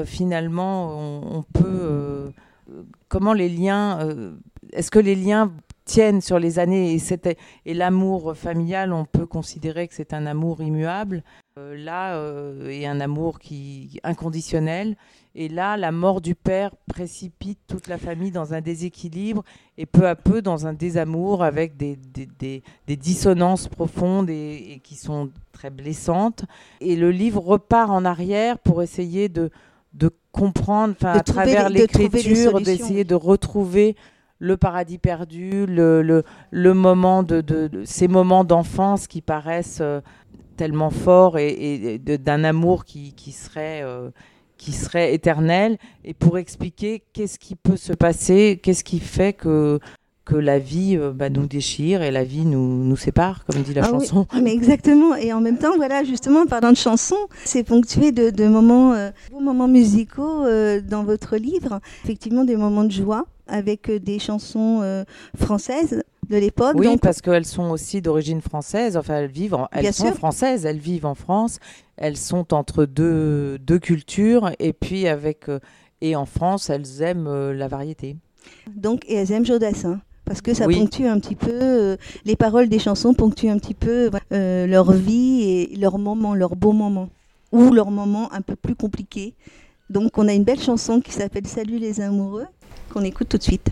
finalement 0.05 1.23
on, 1.23 1.43
peut, 1.43 1.65
euh, 1.67 2.31
comment 3.09 3.33
les 3.33 3.49
liens, 3.49 4.01
euh, 4.01 4.33
est-ce 4.73 4.91
que 4.91 4.99
les 4.99 5.15
liens 5.15 5.53
tiennent 5.85 6.21
sur 6.21 6.39
les 6.39 6.59
années 6.59 6.99
et 7.65 7.75
l'amour 7.75 8.37
familial, 8.37 8.93
on 8.93 9.07
peut 9.07 9.25
considérer 9.25 9.89
que 9.89 9.95
c'est 9.95 10.13
un 10.13 10.27
amour 10.27 10.61
immuable. 10.61 11.23
Euh, 11.59 11.77
là, 11.77 12.17
euh, 12.17 12.69
et 12.69 12.87
un 12.87 13.01
amour 13.01 13.39
qui 13.39 13.99
inconditionnel. 14.05 14.97
Et 15.35 15.49
là, 15.49 15.77
la 15.77 15.93
mort 15.93 16.21
du 16.21 16.35
père 16.35 16.73
précipite 16.87 17.59
toute 17.67 17.89
la 17.89 17.97
famille 17.97 18.31
dans 18.31 18.55
un 18.55 18.61
déséquilibre 18.61 19.43
et 19.77 19.87
peu 19.87 20.07
à 20.07 20.15
peu 20.15 20.43
dans 20.43 20.67
un 20.67 20.73
désamour 20.73 21.43
avec 21.43 21.77
des, 21.77 21.97
dissonances 22.87 23.69
profondes 23.69 24.31
et 24.31 24.81
qui 24.85 24.95
sont 24.95 25.31
très 25.53 25.71
blessantes. 25.71 26.45
Et 26.81 26.97
le 26.97 27.11
livre 27.11 27.41
repart 27.43 27.91
en 27.91 28.05
arrière 28.05 28.59
pour 28.59 28.83
essayer 28.83 29.29
de, 29.29 29.51
de 29.93 30.11
comprendre, 30.33 30.95
à 31.09 31.23
travers 31.23 31.69
de 31.71 31.75
l'écriture, 32.15 32.53
d'essayer 32.65 33.05
de 33.05 33.15
retrouver 33.15 33.97
le 34.39 34.57
paradis 34.57 34.99
perdu, 34.99 35.67
le, 35.67 36.03
le, 36.03 36.23
le 36.53 36.75
moment 36.75 37.23
de, 37.25 37.41
de- 37.41 37.67
de- 37.69 37.85
ces 37.85 38.07
moments 38.07 38.45
d'enfance 38.45 39.07
qui 39.09 39.21
paraissent 39.21 39.79
euh, 39.81 40.01
tellement 40.57 40.91
forts 40.91 41.39
et, 41.39 41.49
et- 41.95 41.99
d'un 41.99 42.45
amour 42.45 42.85
qui, 42.85 43.13
qui 43.15 43.33
serait 43.33 43.81
euh, 43.83 44.11
qui 44.57 44.73
serait 44.73 45.15
éternel. 45.15 45.79
Et 46.05 46.15
pour 46.15 46.37
expliquer 46.39 47.03
qu'est-ce 47.13 47.39
qui 47.39 47.55
peut 47.57 47.77
se 47.77 47.93
passer, 47.93 48.61
qu'est-ce 48.63 48.85
qui 48.85 48.99
fait 49.01 49.33
que 49.33 49.79
que 50.29 50.37
la 50.37 50.59
vie 50.59 50.95
euh, 50.99 51.11
bah, 51.11 51.31
nous 51.31 51.47
déchire 51.47 52.03
et 52.03 52.11
la 52.11 52.23
vie 52.23 52.45
nous, 52.45 52.85
nous 52.85 52.97
sépare, 52.99 53.47
comme 53.47 53.63
dit 53.63 53.73
la 53.73 53.83
Ah 53.85 53.93
oui, 53.93 54.01
chanson. 54.07 54.27
Mais 54.43 54.53
exactement. 54.53 55.17
Et 55.17 55.33
en 55.33 55.41
même 55.41 55.57
temps, 55.57 55.75
voilà, 55.77 56.05
justement, 56.05 56.41
en 56.43 56.47
parlant 56.47 56.71
de 56.73 56.77
chansons, 56.77 57.17
c'est 57.47 57.65
ponctué 57.65 58.13
de, 58.13 58.29
de 58.29 58.47
moments, 58.47 58.93
euh, 58.93 59.11
beaux 59.33 59.41
moments 59.41 59.69
musicaux 59.69 60.45
euh, 60.45 60.83
dans 60.83 61.03
votre 61.03 61.37
livre. 61.37 61.81
Effectivement, 62.05 62.45
des 62.45 62.57
moments 62.57 62.85
de 62.85 62.93
joie 62.93 63.25
avec 63.47 63.89
euh, 63.89 63.99
des 63.99 64.19
chansons 64.19 64.81
euh, 64.83 65.05
françaises 65.35 66.03
de 66.29 66.37
l'époque. 66.37 66.75
Oui, 66.77 66.85
Donc, 66.87 67.01
parce 67.01 67.23
qu'elles 67.23 67.47
sont 67.47 67.71
aussi 67.71 68.03
d'origine 68.03 68.43
française. 68.43 68.99
Enfin, 68.99 69.15
elles 69.21 69.31
vivent, 69.31 69.55
en- 69.55 69.69
elles 69.73 69.81
Bien 69.81 69.93
sont 69.93 70.07
sûr. 70.09 70.15
françaises. 70.15 70.67
Elles 70.67 70.77
vivent 70.79 71.07
en 71.07 71.15
France. 71.15 71.59
Elles 71.97 72.19
sont 72.19 72.53
entre 72.53 72.85
deux, 72.85 73.59
deux 73.59 73.79
cultures. 73.79 74.51
Et 74.59 74.75
puis 74.75 75.09
avec 75.09 75.47
et 76.03 76.15
en 76.17 76.27
France, 76.27 76.69
elles 76.69 77.01
aiment 77.03 77.51
la 77.53 77.67
variété. 77.67 78.17
donc, 78.77 79.05
et 79.09 79.15
elles 79.15 79.33
aiment 79.33 79.47
Jodassin. 79.47 80.01
Parce 80.29 80.43
que 80.43 80.53
ça 80.53 80.67
Oui. 80.67 80.79
ponctue 80.79 81.07
un 81.07 81.19
petit 81.19 81.35
peu, 81.35 81.49
euh, 81.51 81.97
les 82.27 82.37
paroles 82.37 82.69
des 82.69 82.79
chansons 82.79 83.15
ponctuent 83.15 83.49
un 83.49 83.59
petit 83.59 83.73
peu 83.73 84.11
euh, 84.31 84.67
leur 84.67 84.93
vie 84.93 85.43
et 85.73 85.77
leurs 85.77 85.99
moments, 85.99 86.35
leurs 86.35 86.55
beaux 86.55 86.73
moments. 86.73 87.09
Ou 87.51 87.73
leurs 87.73 87.91
moments 87.91 88.31
un 88.35 88.43
peu 88.43 88.55
plus 88.55 88.75
compliqués. 88.75 89.33
Donc, 89.89 90.19
on 90.19 90.29
a 90.29 90.35
une 90.35 90.45
belle 90.45 90.61
chanson 90.61 91.01
qui 91.01 91.13
s'appelle 91.13 91.47
Salut 91.47 91.79
les 91.79 92.03
amoureux, 92.03 92.45
qu'on 92.93 93.05
écoute 93.05 93.31
tout 93.31 93.39
de 93.39 93.43
suite. 93.43 93.71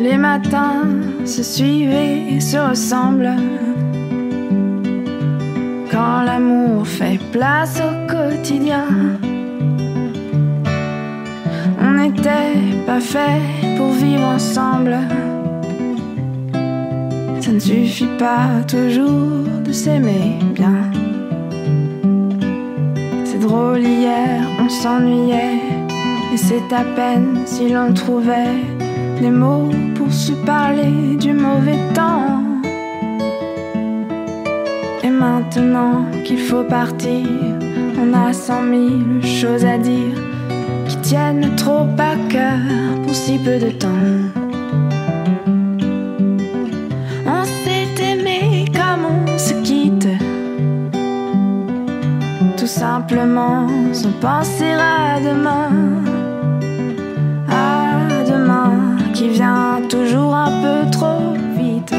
Les 0.00 0.16
matins 0.16 0.86
se 1.26 1.42
suivent 1.42 1.90
et 1.92 2.40
se 2.40 2.56
ressemblent. 2.56 3.36
Quand 5.90 6.22
l'amour 6.22 6.86
fait 6.86 7.18
place 7.32 7.80
au 7.80 8.06
quotidien, 8.10 8.86
n'était 11.98 12.54
pas 12.86 13.00
fait 13.00 13.40
pour 13.76 13.90
vivre 13.90 14.24
ensemble. 14.24 14.96
Ça 17.40 17.52
ne 17.52 17.58
suffit 17.58 18.12
pas 18.18 18.48
toujours 18.66 19.44
de 19.64 19.72
s'aimer 19.72 20.38
bien. 20.54 20.82
C'est 23.24 23.40
drôle, 23.40 23.80
hier 23.80 24.42
on 24.60 24.68
s'ennuyait, 24.68 25.60
et 26.32 26.36
c'est 26.36 26.72
à 26.72 26.84
peine 26.96 27.40
si 27.46 27.68
l'on 27.70 27.92
trouvait 27.92 28.58
des 29.20 29.30
mots 29.30 29.70
pour 29.96 30.12
se 30.12 30.32
parler 30.32 31.16
du 31.18 31.32
mauvais 31.32 31.78
temps. 31.94 32.42
Et 35.02 35.10
maintenant 35.10 36.04
qu'il 36.24 36.38
faut 36.38 36.64
partir, 36.64 37.26
on 38.00 38.12
a 38.14 38.32
cent 38.32 38.62
mille 38.62 39.24
choses 39.24 39.64
à 39.64 39.78
dire 39.78 40.16
tiennent 41.08 41.56
trop 41.56 41.86
à 41.96 42.16
cœur 42.28 42.58
pour 43.02 43.14
si 43.14 43.38
peu 43.38 43.58
de 43.58 43.70
temps. 43.70 44.04
On 47.26 47.44
s'est 47.44 47.94
aimé 48.10 48.66
comme 48.74 49.06
on 49.06 49.38
se 49.38 49.54
quitte, 49.62 50.08
tout 52.58 52.66
simplement 52.66 53.66
sans 53.94 54.12
penser 54.20 54.72
à 54.72 55.18
demain 55.18 55.70
à 57.48 58.22
demain 58.30 58.98
qui 59.14 59.30
vient 59.30 59.80
toujours 59.88 60.34
un 60.34 60.52
peu 60.60 60.90
trop 60.90 61.32
vite. 61.56 61.94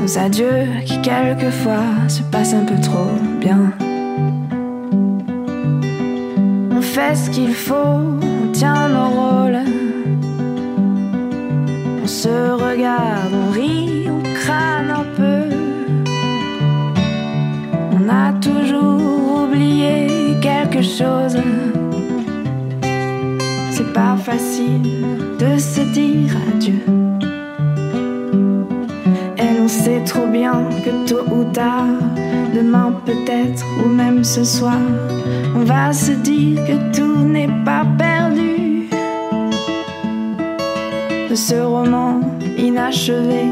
Nos 0.00 0.18
adieux 0.18 0.64
qui 0.86 0.98
quelquefois 1.02 2.08
se 2.08 2.22
passent 2.22 2.54
un 2.54 2.64
peu 2.64 2.80
trop 2.80 3.12
bien. 3.38 3.70
Fait 7.02 7.14
ce 7.14 7.30
qu'il 7.30 7.54
faut, 7.54 8.18
on 8.22 8.52
tient 8.52 8.88
nos 8.88 9.10
rôles. 9.20 9.62
On 12.02 12.06
se 12.06 12.36
regarde, 12.66 13.32
on 13.42 13.50
rit, 13.50 14.08
on 14.16 14.22
crâne 14.40 14.90
un 15.02 15.06
peu. 15.18 15.42
On 17.96 18.08
a 18.08 18.32
toujours 18.40 19.44
oublié 19.44 20.36
quelque 20.40 20.82
chose. 20.82 21.36
C'est 23.70 23.92
pas 23.92 24.16
facile 24.16 24.82
de 25.38 25.58
se 25.58 25.82
dire 25.98 26.32
adieu. 26.48 26.82
Et 29.38 29.58
l'on 29.58 29.68
sait 29.68 30.02
trop 30.04 30.26
bien 30.26 30.68
que 30.84 30.92
tôt 31.08 31.26
ou 31.36 31.44
tard, 31.52 32.00
demain 32.52 32.92
peut-être, 33.04 33.64
ou 33.84 33.88
même 33.88 34.24
ce 34.24 34.44
soir, 34.44 34.78
on 35.56 35.64
va 35.64 35.92
se 35.92 36.12
dire 36.12 36.64
que 36.64 36.96
tout 36.96 37.24
n'est 37.24 37.50
pas 37.64 37.84
perdu. 37.98 38.88
De 41.30 41.34
ce 41.34 41.54
roman 41.54 42.20
inachevé, 42.58 43.46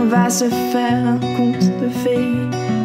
on 0.00 0.06
va 0.06 0.30
se 0.30 0.46
faire 0.46 1.06
un 1.06 1.18
conte 1.36 1.68
de 1.82 1.88
fées. 2.02 2.32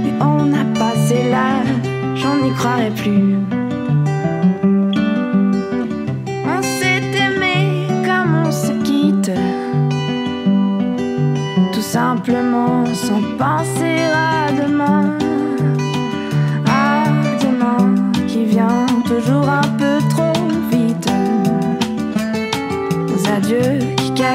Mais 0.04 0.14
on 0.22 0.52
a 0.54 0.66
passé 0.78 1.30
l'âge, 1.32 1.74
j'en 2.16 2.38
n'y 2.44 2.52
croirais 2.54 2.92
plus. 2.96 3.36
On 6.46 6.62
s'est 6.62 7.04
aimé 7.26 7.88
comme 8.06 8.44
on 8.46 8.52
se 8.52 8.74
quitte, 8.84 9.32
tout 11.74 11.82
simplement 11.82 12.86
sans 12.94 13.22
penser 13.38 13.99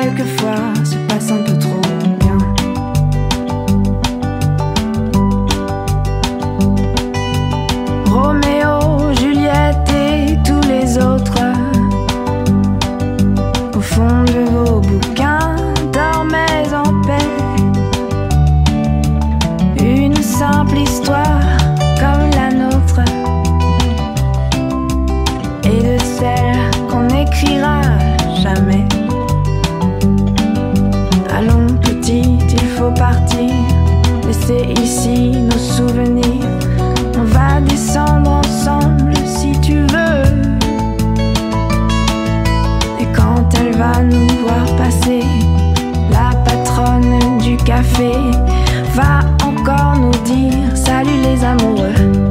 quelquefois 0.05 0.75
se 0.85 0.97
passent 1.09 1.33
un 1.33 1.44
Laissez 34.35 34.75
ici 34.83 35.31
nos 35.31 35.59
souvenirs. 35.59 36.49
On 37.17 37.23
va 37.23 37.61
descendre 37.61 38.43
ensemble 38.45 39.15
si 39.25 39.53
tu 39.61 39.75
veux. 39.75 40.57
Et 42.99 43.07
quand 43.15 43.49
elle 43.57 43.77
va 43.77 44.03
nous 44.03 44.27
voir 44.45 44.67
passer, 44.77 45.23
la 46.11 46.37
patronne 46.45 47.39
du 47.39 47.57
café 47.59 48.13
va 48.95 49.21
encore 49.47 49.97
nous 49.99 50.19
dire 50.25 50.77
salut 50.77 51.21
les 51.23 51.45
amoureux. 51.45 52.24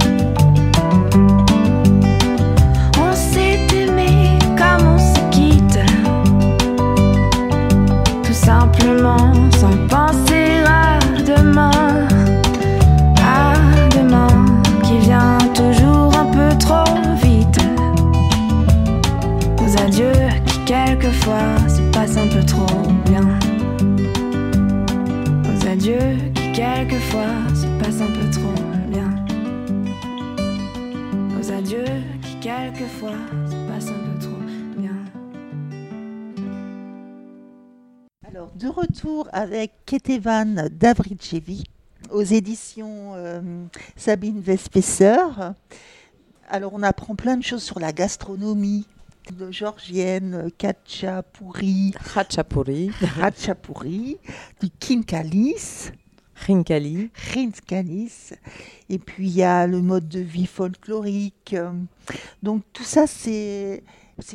Avec 39.33 39.71
Ketevan 39.85 40.69
Davrichevi 40.69 41.63
aux 42.11 42.21
éditions 42.21 43.13
euh, 43.15 43.65
Sabine 43.95 44.39
Vespesser. 44.39 45.17
Alors, 46.47 46.73
on 46.73 46.83
apprend 46.83 47.15
plein 47.15 47.35
de 47.35 47.43
choses 47.43 47.63
sur 47.63 47.79
la 47.79 47.91
gastronomie 47.91 48.85
de 49.31 49.49
georgienne, 49.51 50.51
Khatchapuri, 50.57 51.95
Khachapuri, 52.13 52.91
Ratchapuri, 53.01 54.17
du 54.61 54.69
Kinkalis, 54.69 55.91
Rinkali. 56.35 57.09
Rinskalis, 57.33 58.33
et 58.89 58.99
puis 58.99 59.29
il 59.29 59.35
y 59.35 59.43
a 59.43 59.65
le 59.65 59.81
mode 59.81 60.09
de 60.09 60.19
vie 60.19 60.45
folklorique. 60.45 61.55
Donc 62.43 62.63
tout 62.71 62.83
ça, 62.83 63.07
c'est 63.07 63.83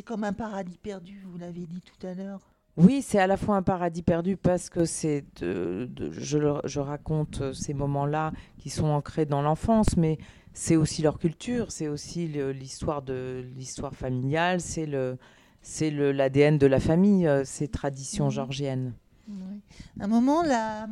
comme 0.03 0.23
un 0.25 0.33
paradis 0.33 0.77
perdu, 0.77 1.23
vous 1.31 1.37
l'avez 1.37 1.65
dit 1.67 1.81
tout 1.81 2.05
à 2.05 2.13
l'heure. 2.13 2.41
Oui, 2.79 3.01
c'est 3.01 3.19
à 3.19 3.27
la 3.27 3.35
fois 3.35 3.57
un 3.57 3.61
paradis 3.61 4.03
perdu 4.03 4.37
parce 4.37 4.69
que 4.69 4.85
c'est 4.85 5.25
de- 5.41 5.89
de- 5.91 6.11
je, 6.11 6.37
le- 6.37 6.61
je 6.63 6.79
raconte 6.79 7.41
euh, 7.41 7.53
ces 7.53 7.73
moments-là 7.73 8.31
qui 8.57 8.69
sont 8.69 8.87
ancrés 8.87 9.25
dans 9.25 9.41
l'enfance, 9.41 9.97
mais 9.97 10.17
c'est 10.53 10.77
aussi 10.77 11.01
leur 11.01 11.19
culture, 11.19 11.71
c'est 11.71 11.89
aussi 11.89 12.27
le- 12.29 12.53
l'histoire 12.53 13.01
de 13.01 13.43
l'histoire 13.57 13.93
familiale, 13.93 14.61
c'est 14.61 14.85
le 14.85 15.17
c'est 15.61 15.91
le- 15.91 16.13
l'ADN 16.13 16.57
de 16.57 16.67
la 16.67 16.79
famille, 16.79 17.27
euh, 17.27 17.43
ces 17.43 17.67
traditions 17.67 18.25
Mhm. 18.27 18.31
georgiennes. 18.31 18.93
Oui. 19.27 19.59
À 19.99 20.05
un 20.05 20.07
moment, 20.07 20.41
la, 20.41 20.87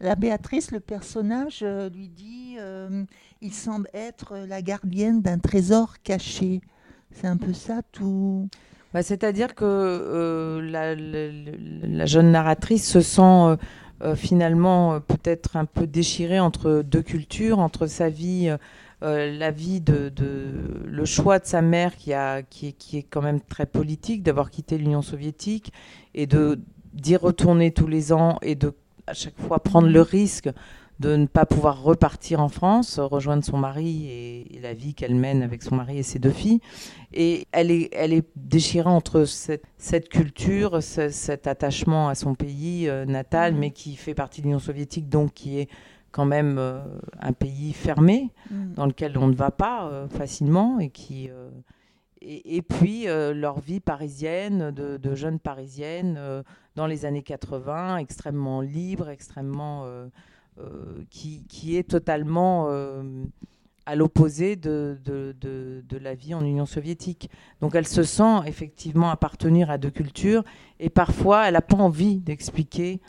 la 0.00 0.14
Béatrice, 0.16 0.70
le 0.70 0.80
personnage, 0.80 1.60
euh, 1.62 1.88
lui 1.88 2.08
dit 2.10 2.56
euh, 2.58 3.04
il 3.40 3.54
semble 3.54 3.88
être 3.94 4.36
la 4.46 4.60
gardienne 4.60 5.22
d'un 5.22 5.38
trésor 5.38 5.94
caché. 6.02 6.60
C'est 7.10 7.26
un 7.26 7.38
peu 7.38 7.54
ça 7.54 7.80
tout. 7.90 8.48
Bah, 8.92 9.02
C'est-à-dire 9.02 9.54
que 9.54 9.64
euh, 9.64 10.60
la, 10.60 12.06
jeune 12.06 12.30
narratrice 12.30 12.88
se 12.88 13.00
sent 13.00 13.22
euh, 13.22 13.56
euh, 14.02 14.14
finalement 14.16 15.00
peut-être 15.00 15.56
un 15.56 15.64
peu 15.64 15.86
déchirée 15.86 16.40
entre 16.40 16.82
deux 16.82 17.02
cultures, 17.02 17.58
entre 17.58 17.86
sa 17.86 18.08
vie, 18.08 18.54
la 19.00 19.50
vie 19.50 19.80
de, 19.80 20.12
le 20.86 21.04
choix 21.04 21.40
de 21.40 21.46
sa 21.46 21.60
mère 21.60 21.96
qui, 21.96 22.12
a, 22.12 22.42
qui, 22.42 22.76
est, 22.92 23.02
quand 23.02 23.22
même 23.22 23.40
très 23.40 23.66
politique, 23.66 24.22
d'avoir 24.22 24.50
quitté 24.50 24.78
l'Union 24.78 25.02
soviétique 25.02 25.72
et 26.14 26.26
d'y 26.26 27.16
retourner 27.16 27.72
tous 27.72 27.88
les 27.88 28.12
ans 28.12 28.38
et 28.42 28.54
de 28.54 28.72
à 29.08 29.14
chaque 29.14 29.36
fois 29.40 29.58
prendre 29.60 29.88
le 29.88 30.00
risque 30.00 30.48
de 31.00 31.16
ne 31.16 31.26
pas 31.26 31.46
pouvoir 31.46 31.82
repartir 31.82 32.40
en 32.40 32.48
France, 32.48 32.98
rejoindre 33.00 33.42
son 33.44 33.56
mari 33.56 34.06
et, 34.06 34.56
et 34.56 34.60
la 34.60 34.72
vie 34.72 34.94
qu'elle 34.94 35.14
mène 35.16 35.42
avec 35.42 35.62
son 35.62 35.74
mari 35.74 35.98
et 35.98 36.02
ses 36.04 36.18
deux 36.20 36.30
filles. 36.30 36.60
Et 37.12 37.46
elle 37.50 37.70
est, 37.70 37.88
elle 37.92 38.12
est 38.12 38.26
déchirée 38.36 38.88
entre 38.88 39.24
cette, 39.24 39.64
cette 39.78 40.08
culture, 40.08 40.82
ce- 40.82 41.08
cet 41.08 41.46
attachement 41.48 42.08
à 42.08 42.14
son 42.14 42.34
pays 42.34 42.88
euh, 42.88 43.04
natal, 43.04 43.52
Mhm. 43.54 43.58
mais 43.60 43.70
qui 43.72 43.96
fait 43.96 44.14
partie 44.14 44.40
de 44.42 44.46
l'Union 44.46 44.60
soviétique, 44.60 45.08
donc 45.08 45.32
qui 45.34 45.58
est 45.58 45.68
quand 46.12 46.26
même 46.26 46.56
euh, 46.58 46.80
un 47.20 47.32
pays 47.32 47.72
fermé, 47.72 48.30
dans 48.50 48.86
lequel 48.86 49.16
on 49.18 49.26
ne 49.28 49.34
va 49.34 49.50
pas 49.50 49.86
euh, 49.86 50.08
facilement, 50.08 50.78
et 50.78 50.90
qui... 50.90 51.30
et, 52.20 52.56
et 52.56 52.62
puis 52.62 53.08
euh, 53.08 53.32
leur 53.34 53.58
vie 53.58 53.80
parisienne, 53.80 54.70
de, 54.70 54.98
de 54.98 55.14
jeunes 55.14 55.38
parisiennes 55.40 56.16
euh, 56.18 56.42
dans 56.76 56.86
les 56.86 57.04
années 57.06 57.22
80, 57.22 57.96
extrêmement 57.96 58.60
libre, 58.60 59.08
extrêmement... 59.08 59.82
euh, 59.86 60.06
qui, 61.10 61.44
qui 61.48 61.76
est 61.76 61.88
totalement 61.88 62.66
euh, 62.68 63.02
à 63.86 63.96
l'opposé 63.96 64.54
de, 64.56 64.98
de, 65.04 65.34
de- 65.40 65.82
de 65.88 65.98
la 65.98 66.14
vie 66.14 66.34
en 66.34 66.44
Union 66.44 66.66
soviétique. 66.66 67.30
Donc 67.60 67.74
elle 67.74 67.86
se 67.86 68.02
sent 68.04 68.40
effectivement 68.46 69.10
appartenir 69.10 69.70
à 69.70 69.78
deux 69.78 69.90
cultures 69.90 70.44
et 70.78 70.88
parfois 70.90 71.46
elle 71.48 71.54
n'a 71.54 71.62
pas 71.62 71.76
envie 71.78 72.18
d'expliquer. 72.18 73.00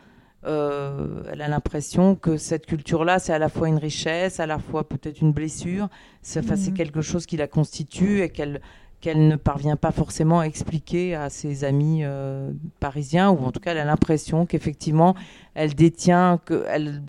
euh, 0.45 1.23
elle 1.31 1.41
a 1.41 1.47
l'impression 1.47 2.15
que 2.15 2.35
cette 2.35 2.65
culture-là, 2.65 3.19
c'est 3.19 3.31
à 3.31 3.39
la 3.39 3.47
fois 3.49 3.69
une 3.69 3.77
richesse, 3.77 4.39
à 4.41 4.45
la 4.45 4.59
fois 4.59 4.83
peut-être 4.87 5.21
une 5.21 5.31
blessure. 5.31 5.87
C'est 6.21 6.41
Mhm. 6.49 6.73
quelque 6.73 7.01
chose 7.01 7.25
qui 7.25 7.37
la 7.37 7.47
constitue 7.47 8.21
et 8.21 8.29
qu'elle 8.29 8.59
qu'elle 8.99 9.27
ne 9.27 9.35
parvient 9.35 9.75
pas 9.75 9.91
forcément 9.91 10.39
à 10.39 10.45
expliquer 10.45 11.13
à 11.13 11.29
ses 11.29 11.65
amis 11.65 12.01
euh, 12.03 12.51
parisiens, 12.79 13.29
ou 13.31 13.39
en 13.45 13.51
tout 13.51 13.59
cas 13.59 13.71
elle 13.71 13.77
a 13.79 13.83
l'impression 13.85 14.45
qu'effectivement 14.45 15.13
elle 15.55 15.75
détient, 15.75 16.39
que 16.45 16.63
elle, 16.69 17.03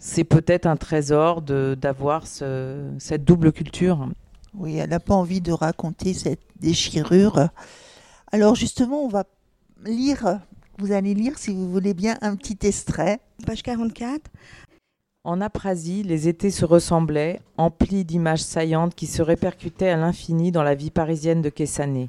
c'est 0.00 0.24
peut-être 0.24 0.66
un 0.66 0.76
trésor 0.76 1.42
de- 1.42 1.76
d'avoir 1.80 2.26
ce- 2.26 2.90
cette 2.98 3.22
double 3.24 3.52
culture. 3.52 4.08
Oui, 4.54 4.76
elle 4.78 4.90
n'a 4.90 4.98
pas 4.98 5.14
envie 5.14 5.40
de 5.40 5.52
raconter 5.52 6.14
cette 6.14 6.40
déchirure. 6.58 7.50
Alors 8.32 8.56
justement, 8.56 9.04
on 9.04 9.08
va 9.08 9.24
lire, 9.84 10.40
vous 10.78 10.90
allez 10.90 11.14
lire 11.14 11.38
si 11.38 11.52
vous 11.54 11.70
voulez 11.70 11.94
bien 11.94 12.16
un 12.22 12.34
petit 12.34 12.58
extrait. 12.66 13.20
Page 13.46 13.62
44. 13.62 14.22
En 15.22 15.42
Aprasie, 15.42 16.02
les 16.02 16.28
étés 16.28 16.50
se 16.50 16.64
ressemblaient, 16.64 17.40
emplis 17.58 18.04
d'images 18.06 18.42
saillantes 18.42 18.94
qui 18.94 19.06
se 19.06 19.20
répercutaient 19.20 19.90
à 19.90 19.96
l'infini 19.98 20.50
dans 20.50 20.62
la 20.62 20.74
vie 20.74 20.90
parisienne 20.90 21.42
de 21.42 21.50
Kessané. 21.50 22.08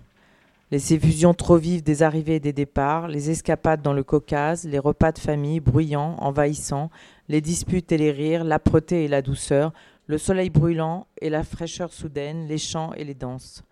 Les 0.71 0.93
effusions 0.93 1.34
trop 1.34 1.58
vives 1.58 1.84
des 1.84 2.01
arrivées 2.01 2.36
et 2.36 2.39
des 2.39 2.54
départs, 2.54 3.10
les 3.10 3.30
escapades 3.30 3.82
dans 3.82 3.91
le 3.91 4.06
Caucase, 4.06 4.63
les 4.63 4.80
repas 4.80 5.12
de 5.12 5.19
famille 5.19 5.60
bruyants, 5.60 6.15
envahissants, 6.19 6.89
les 7.31 7.39
disputes 7.39 7.93
et 7.93 7.97
les 7.97 8.11
rires, 8.11 8.43
l'âpreté 8.43 9.05
et 9.05 9.07
la 9.07 9.21
douceur, 9.21 9.71
le 10.05 10.17
soleil 10.17 10.49
brûlant 10.49 11.07
et 11.21 11.29
la 11.29 11.45
fraîcheur 11.45 11.93
soudaine, 11.93 12.45
les 12.45 12.57
chants 12.57 12.91
et 12.91 13.05
les 13.05 13.13
danses. 13.13 13.63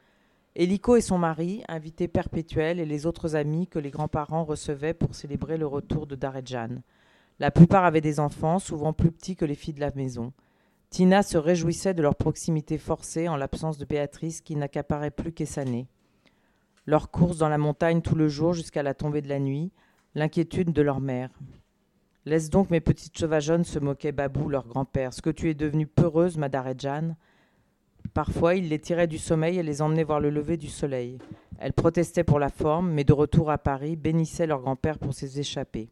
Hélico 0.56 0.96
et 0.96 1.02
son 1.02 1.18
mari, 1.18 1.62
invités 1.68 2.08
perpétuels, 2.08 2.80
et 2.80 2.86
les 2.86 3.06
autres 3.06 3.36
amis 3.36 3.68
que 3.68 3.78
les 3.78 3.90
grands-parents 3.90 4.46
recevaient 4.46 4.94
pour 4.94 5.14
célébrer 5.14 5.58
le 5.58 5.68
retour 5.68 6.08
de 6.08 6.16
Daredjan. 6.16 6.70
La 7.40 7.52
plupart 7.52 7.84
avaient 7.84 8.00
des 8.00 8.22
enfants, 8.22 8.60
souvent 8.60 8.94
plus 8.94 9.12
petits 9.12 9.36
que 9.36 9.44
les 9.44 9.56
filles 9.56 9.74
de 9.74 9.82
la 9.82 9.92
maison. 9.94 10.32
Tina 10.90 11.22
se 11.22 11.38
réjouissait 11.38 11.94
de 11.94 12.02
leur 12.02 12.16
proximité 12.16 12.78
forcée 12.78 13.28
en 13.28 13.36
l'absence 13.36 13.78
de 13.78 13.84
Béatrice 13.84 14.40
qui 14.40 14.56
n'accaparait 14.56 15.12
plus 15.12 15.34
qu'Essané. 15.34 15.86
Leur 16.86 17.12
course 17.12 17.40
dans 17.40 17.50
la 17.50 17.58
montagne 17.58 18.02
tout 18.02 18.16
le 18.16 18.30
jour 18.30 18.54
jusqu'à 18.54 18.84
la 18.84 18.94
tombée 18.94 19.22
de 19.22 19.28
la 19.28 19.40
nuit, 19.40 19.74
l'inquiétude 20.16 20.72
de 20.72 20.82
leur 20.82 21.02
mère. 21.02 21.30
Laisse 22.26 22.50
donc 22.50 22.70
mes 22.70 22.82
petites 22.82 23.18
sauvageonnes, 23.18 23.64
se 23.64 23.80
moquait 23.80 24.12
Babou, 24.12 24.50
leur 24.50 24.68
grand-père. 24.68 25.14
Ce 25.14 25.22
que 25.22 25.30
tu 25.30 25.50
es 25.50 25.54
devenue 25.54 25.88
peureuse, 25.88 26.38
Madarejan. 26.38 27.16
Parfois, 28.14 28.56
il 28.56 28.70
les 28.70 28.80
tirait 28.80 29.08
du 29.08 29.18
sommeil 29.18 29.58
et 29.58 29.64
les 29.64 29.82
emmenait 29.82 30.04
voir 30.04 30.20
le 30.20 30.30
lever 30.30 30.58
du 30.58 30.68
soleil. 30.68 31.18
Elles 31.60 31.74
protestaient 31.74 32.24
pour 32.24 32.40
la 32.40 32.50
forme, 32.50 32.92
mais 32.92 33.04
de 33.04 33.14
retour 33.14 33.52
à 33.52 33.58
Paris, 33.58 33.96
bénissaient 33.96 34.48
leur 34.48 34.62
grand-père 34.62 35.00
pour 35.00 35.14
ses 35.14 35.40
échappées. 35.40 35.90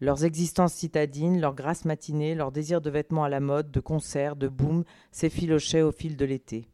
Leurs 0.00 0.24
existences 0.24 0.74
citadines, 0.74 1.40
leurs 1.40 1.54
grâces 1.54 1.84
matinées, 1.84 2.34
leur 2.34 2.50
désir 2.50 2.80
de 2.80 2.90
vêtements 2.90 3.24
à 3.24 3.28
la 3.28 3.40
mode, 3.40 3.70
de 3.70 3.80
concerts, 3.80 4.36
de 4.36 4.48
boum, 4.48 4.84
s'effilochaient 5.12 5.82
au 5.82 5.92
fil 5.92 6.16
de 6.16 6.24
l'été. 6.24 6.68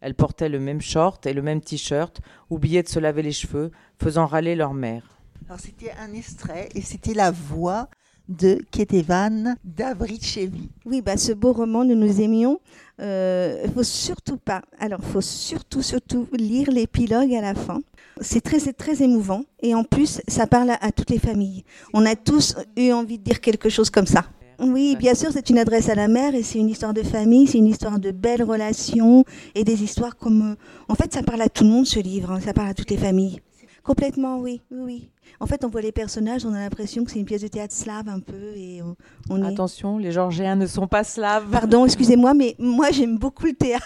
Elles 0.00 0.14
portaient 0.14 0.50
le 0.50 0.60
même 0.60 0.82
short 0.82 1.24
et 1.24 1.32
le 1.32 1.40
même 1.40 1.62
t-shirt, 1.62 2.20
oubliaient 2.50 2.82
de 2.82 2.88
se 2.88 2.98
laver 2.98 3.22
les 3.22 3.32
cheveux, 3.32 3.70
faisant 3.98 4.26
râler 4.26 4.54
leur 4.54 4.74
mère. 4.74 5.18
C'était 5.58 5.92
un 5.92 6.12
extrait 6.12 6.68
et 6.74 6.82
c'était 6.82 7.14
la 7.14 7.30
voix 7.30 7.88
de 8.28 8.58
Ketevan 8.70 9.56
Davrichevi. 9.64 10.70
Oui, 10.86 11.02
bah, 11.02 11.16
ce 11.16 11.32
beau 11.32 11.52
roman, 11.52 11.84
nous 11.84 11.94
nous 11.94 12.20
aimions. 12.20 12.60
Il 12.98 13.70
faut 13.74 13.82
surtout 13.82 14.36
pas. 14.36 14.62
Alors, 14.78 15.00
faut 15.02 15.20
surtout, 15.20 15.82
surtout 15.82 16.26
lire 16.32 16.70
l'épilogue 16.70 17.34
à 17.34 17.40
la 17.40 17.54
fin. 17.54 17.80
C'est 18.20 18.40
très, 18.40 18.60
très 18.72 19.02
émouvant. 19.02 19.42
Et 19.62 19.74
en 19.74 19.84
plus, 19.84 20.20
ça 20.28 20.46
parle 20.46 20.70
à, 20.70 20.78
à 20.80 20.92
toutes 20.92 21.10
les 21.10 21.18
familles. 21.18 21.64
On 21.92 22.06
a 22.06 22.14
tous 22.16 22.54
eu 22.76 22.92
envie 22.92 23.18
de 23.18 23.24
dire 23.24 23.40
quelque 23.40 23.68
chose 23.68 23.90
comme 23.90 24.06
ça. 24.06 24.24
Oui, 24.60 24.94
bien 24.96 25.14
sûr, 25.14 25.30
c'est 25.32 25.50
une 25.50 25.58
adresse 25.58 25.88
à 25.88 25.96
la 25.96 26.06
mère 26.06 26.32
et 26.36 26.44
c'est 26.44 26.60
une 26.60 26.68
histoire 26.68 26.94
de 26.94 27.02
famille, 27.02 27.48
c'est 27.48 27.58
une 27.58 27.66
histoire 27.66 27.98
de 27.98 28.12
belles 28.12 28.44
relations 28.44 29.24
et 29.56 29.64
des 29.64 29.82
histoires 29.82 30.16
comme. 30.16 30.52
euh, 30.52 30.54
En 30.88 30.94
fait, 30.94 31.12
ça 31.12 31.24
parle 31.24 31.42
à 31.42 31.48
tout 31.48 31.64
le 31.64 31.70
monde 31.70 31.86
ce 31.86 31.98
livre, 31.98 32.30
hein, 32.30 32.38
ça 32.40 32.52
parle 32.52 32.68
à 32.68 32.74
toutes 32.74 32.90
les 32.92 32.96
familles. 32.96 33.40
Complètement, 33.84 34.38
oui, 34.38 34.62
oui, 34.70 34.80
oui. 34.82 35.10
En 35.40 35.46
fait, 35.46 35.62
on 35.62 35.68
voit 35.68 35.82
les 35.82 35.92
personnages, 35.92 36.46
on 36.46 36.54
a 36.54 36.58
l'impression 36.58 37.04
que 37.04 37.10
c'est 37.10 37.18
une 37.18 37.26
pièce 37.26 37.42
de 37.42 37.48
théâtre 37.48 37.74
slave 37.74 38.08
un 38.08 38.20
peu 38.20 38.56
et 38.56 38.80
on, 38.80 38.96
on 39.28 39.42
est. 39.42 39.46
Attention, 39.46 39.98
les 39.98 40.10
Georgiens 40.10 40.56
ne 40.56 40.66
sont 40.66 40.86
pas 40.86 41.04
slaves. 41.04 41.50
Pardon, 41.50 41.84
excusez-moi, 41.84 42.32
mais 42.32 42.56
moi 42.58 42.90
j'aime 42.92 43.18
beaucoup 43.18 43.44
le 43.44 43.52
théâtre. 43.52 43.84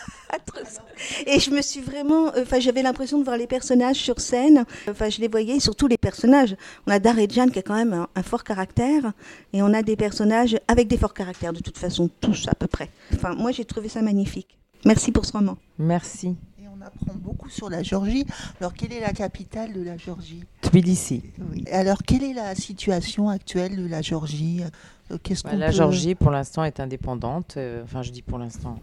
Et 1.26 1.40
je 1.40 1.50
me 1.50 1.62
suis 1.62 1.80
vraiment. 1.80 2.28
Enfin, 2.40 2.60
j'avais 2.60 2.82
l'impression 2.82 3.18
de 3.18 3.24
voir 3.24 3.36
les 3.36 3.48
personnages 3.48 3.96
sur 3.96 4.20
scène. 4.20 4.64
Enfin, 4.88 5.08
je 5.08 5.20
les 5.20 5.28
voyais, 5.28 5.58
surtout 5.58 5.88
les 5.88 5.98
personnages. 5.98 6.54
On 6.86 6.92
a 6.92 7.00
Darejan 7.00 7.48
qui 7.48 7.58
a 7.58 7.62
quand 7.62 7.74
même 7.74 7.92
un, 7.92 8.08
un 8.14 8.22
fort 8.22 8.44
caractère. 8.44 9.12
Et 9.52 9.62
on 9.62 9.74
a 9.74 9.82
des 9.82 9.96
personnages 9.96 10.56
avec 10.68 10.86
des 10.86 10.96
forts 10.96 11.14
caractères, 11.14 11.52
de 11.52 11.60
toute 11.60 11.78
façon, 11.78 12.08
tous 12.20 12.46
à 12.48 12.54
peu 12.54 12.68
près. 12.68 12.88
Enfin, 13.14 13.34
moi 13.34 13.50
j'ai 13.50 13.64
trouvé 13.64 13.88
ça 13.88 14.00
magnifique. 14.00 14.58
Merci 14.84 15.10
pour 15.10 15.24
ce 15.24 15.32
roman. 15.32 15.56
Merci. 15.76 16.36
On 16.80 16.84
apprend 16.86 17.14
beaucoup 17.14 17.48
sur 17.48 17.68
la 17.70 17.82
Géorgie. 17.82 18.24
Alors 18.60 18.72
quelle 18.74 18.92
est 18.92 19.00
la 19.00 19.12
capitale 19.12 19.72
de 19.72 19.82
la 19.82 19.96
Géorgie? 19.96 20.44
Tbilissi. 20.62 21.22
Oui. 21.50 21.64
Alors 21.72 22.02
quelle 22.06 22.22
est 22.22 22.34
la 22.34 22.54
situation 22.54 23.28
actuelle 23.28 23.76
de 23.76 23.86
la 23.86 24.02
Géorgie? 24.02 24.62
Euh, 25.10 25.18
Qu'est-ce 25.22 25.42
Bah, 25.42 25.54
la 25.56 25.66
peut- 25.66 25.72
Géorgie, 25.72 26.14
pour 26.14 26.30
l'instant, 26.30 26.62
est 26.64 26.78
indépendante. 26.80 27.54
euh, 27.56 27.82
enfin, 27.84 28.02
je 28.02 28.10
dis 28.12 28.22
pour 28.22 28.38
l'instant. 28.38 28.78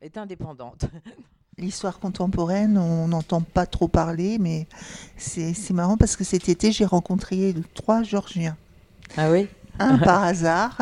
Est 0.00 0.16
indépendante. 0.18 0.84
L'histoire 1.58 1.98
contemporaine, 1.98 2.78
on 2.78 3.08
n'entend 3.08 3.40
pas 3.40 3.66
trop 3.66 3.88
parler, 3.88 4.38
mais 4.38 4.66
c'est 5.16 5.52
c'est 5.54 5.74
marrant 5.74 5.96
parce 5.96 6.16
que 6.16 6.24
cet 6.24 6.48
été, 6.48 6.70
j'ai 6.72 6.84
rencontré 6.84 7.54
trois 7.74 8.02
Géorgiens. 8.02 8.56
Ah 9.16 9.30
oui? 9.30 9.48
Un 9.78 9.98
par 9.98 10.22
hasard, 10.30 10.76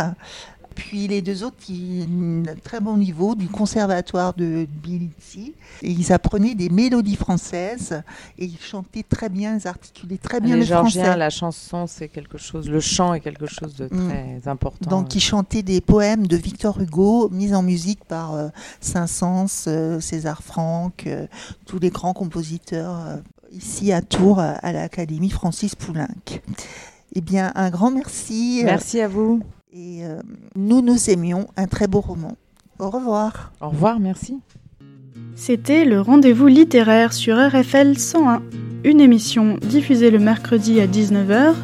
Puis 0.74 1.06
les 1.09 1.20
deux 1.22 1.44
autres, 1.44 1.56
qui 1.61 2.06
un 2.48 2.54
très 2.64 2.80
bon 2.80 2.96
niveau 2.96 3.35
du 3.35 3.48
conservatoire 3.48 4.35
de 4.35 4.64
Tbilissi. 4.64 5.54
Et 5.83 5.90
ils 5.90 6.12
apprenaient 6.12 6.54
des 6.54 6.68
mélodies 6.68 7.16
françaises 7.16 8.02
et 8.38 8.44
ils 8.46 8.59
chantaient 8.59 9.02
très 9.02 9.28
bien, 9.28 9.59
ils 9.59 9.68
articulaient 9.68 10.18
très 10.18 10.40
bien 10.40 10.54
les 10.54 10.61
le 10.62 10.66
Georgiens, 10.66 11.04
français. 11.04 11.18
la 11.18 11.30
chanson, 11.30 11.87
c'est 11.87 12.09
quelque 12.09 12.38
chose, 12.38 12.68
le 12.68 12.80
chant 12.80 13.14
est 13.14 13.20
quelque 13.20 13.46
chose 13.46 13.74
de 13.74 13.90
Mm. 13.90 14.09
très 14.09 14.48
important. 14.48 14.90
Donc, 14.90 15.14
ils 15.14 15.20
chantaient 15.20 15.62
des 15.62 15.80
poèmes 15.80 16.26
de 16.26 16.37
Victor 16.37 16.80
Hugo, 16.80 17.28
mis 17.30 17.54
en 17.54 17.62
musique 17.62 18.04
par 18.04 18.35
euh, 18.35 18.48
Saint-Saëns, 18.80 19.64
euh, 19.66 20.00
César 20.00 20.42
Franck, 20.42 21.06
euh, 21.06 21.26
tous 21.66 21.78
les 21.78 21.90
grands 21.90 22.14
compositeurs 22.14 23.20
ici 23.52 23.92
à 23.92 24.00
Tours, 24.00 24.38
à, 24.38 24.72
l'Académie 24.72 25.30
Francis 25.30 25.74
Poulenc. 25.74 26.06
Eh 27.14 27.20
bien, 27.20 27.50
un 27.56 27.70
grand 27.70 27.90
merci. 27.90 28.62
Merci 28.64 29.00
à 29.00 29.09
vous. 29.09 29.42
Et 29.72 30.04
euh, 30.04 30.20
nous 30.56 30.83
nous 30.83 31.11
aimions 31.11 31.46
un 31.56 31.66
très 31.66 31.87
beau 31.87 32.00
roman. 32.00 32.37
Au 32.80 32.90
revoir. 32.90 33.52
Au 33.61 33.68
revoir, 33.68 34.00
merci. 34.00 34.38
C'était 35.37 35.85
le 35.85 36.00
rendez-vous 36.00 36.48
littéraire 36.48 37.12
sur 37.12 37.37
RFL 37.37 37.96
101, 37.96 38.42
une 38.85 39.00
émission 39.00 39.59
diffusée 39.59 40.11
le 40.11 40.18
mercredi 40.18 40.80
à 40.80 40.88
19h, 40.88 41.54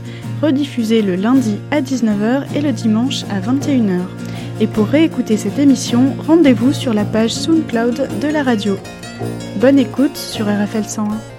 rediffusée 0.40 1.02
le 1.02 1.16
lundi 1.16 1.56
à 1.72 1.80
19h 1.80 2.44
et 2.54 2.60
le 2.60 2.72
dimanche 2.72 3.24
à 3.24 3.40
21h. 3.40 4.02
Et 4.60 4.68
pour 4.68 4.86
réécouter 4.86 5.36
cette 5.36 5.58
émission, 5.58 6.14
rendez-vous 6.26 6.72
sur 6.72 6.94
la 6.94 7.04
page 7.04 7.34
SoundCloud 7.34 8.20
de 8.20 8.28
la 8.28 8.42
radio. 8.42 8.76
Bonne 9.60 9.78
écoute 9.78 10.16
sur 10.16 10.46
RFL 10.46 10.84
101. 10.84 11.35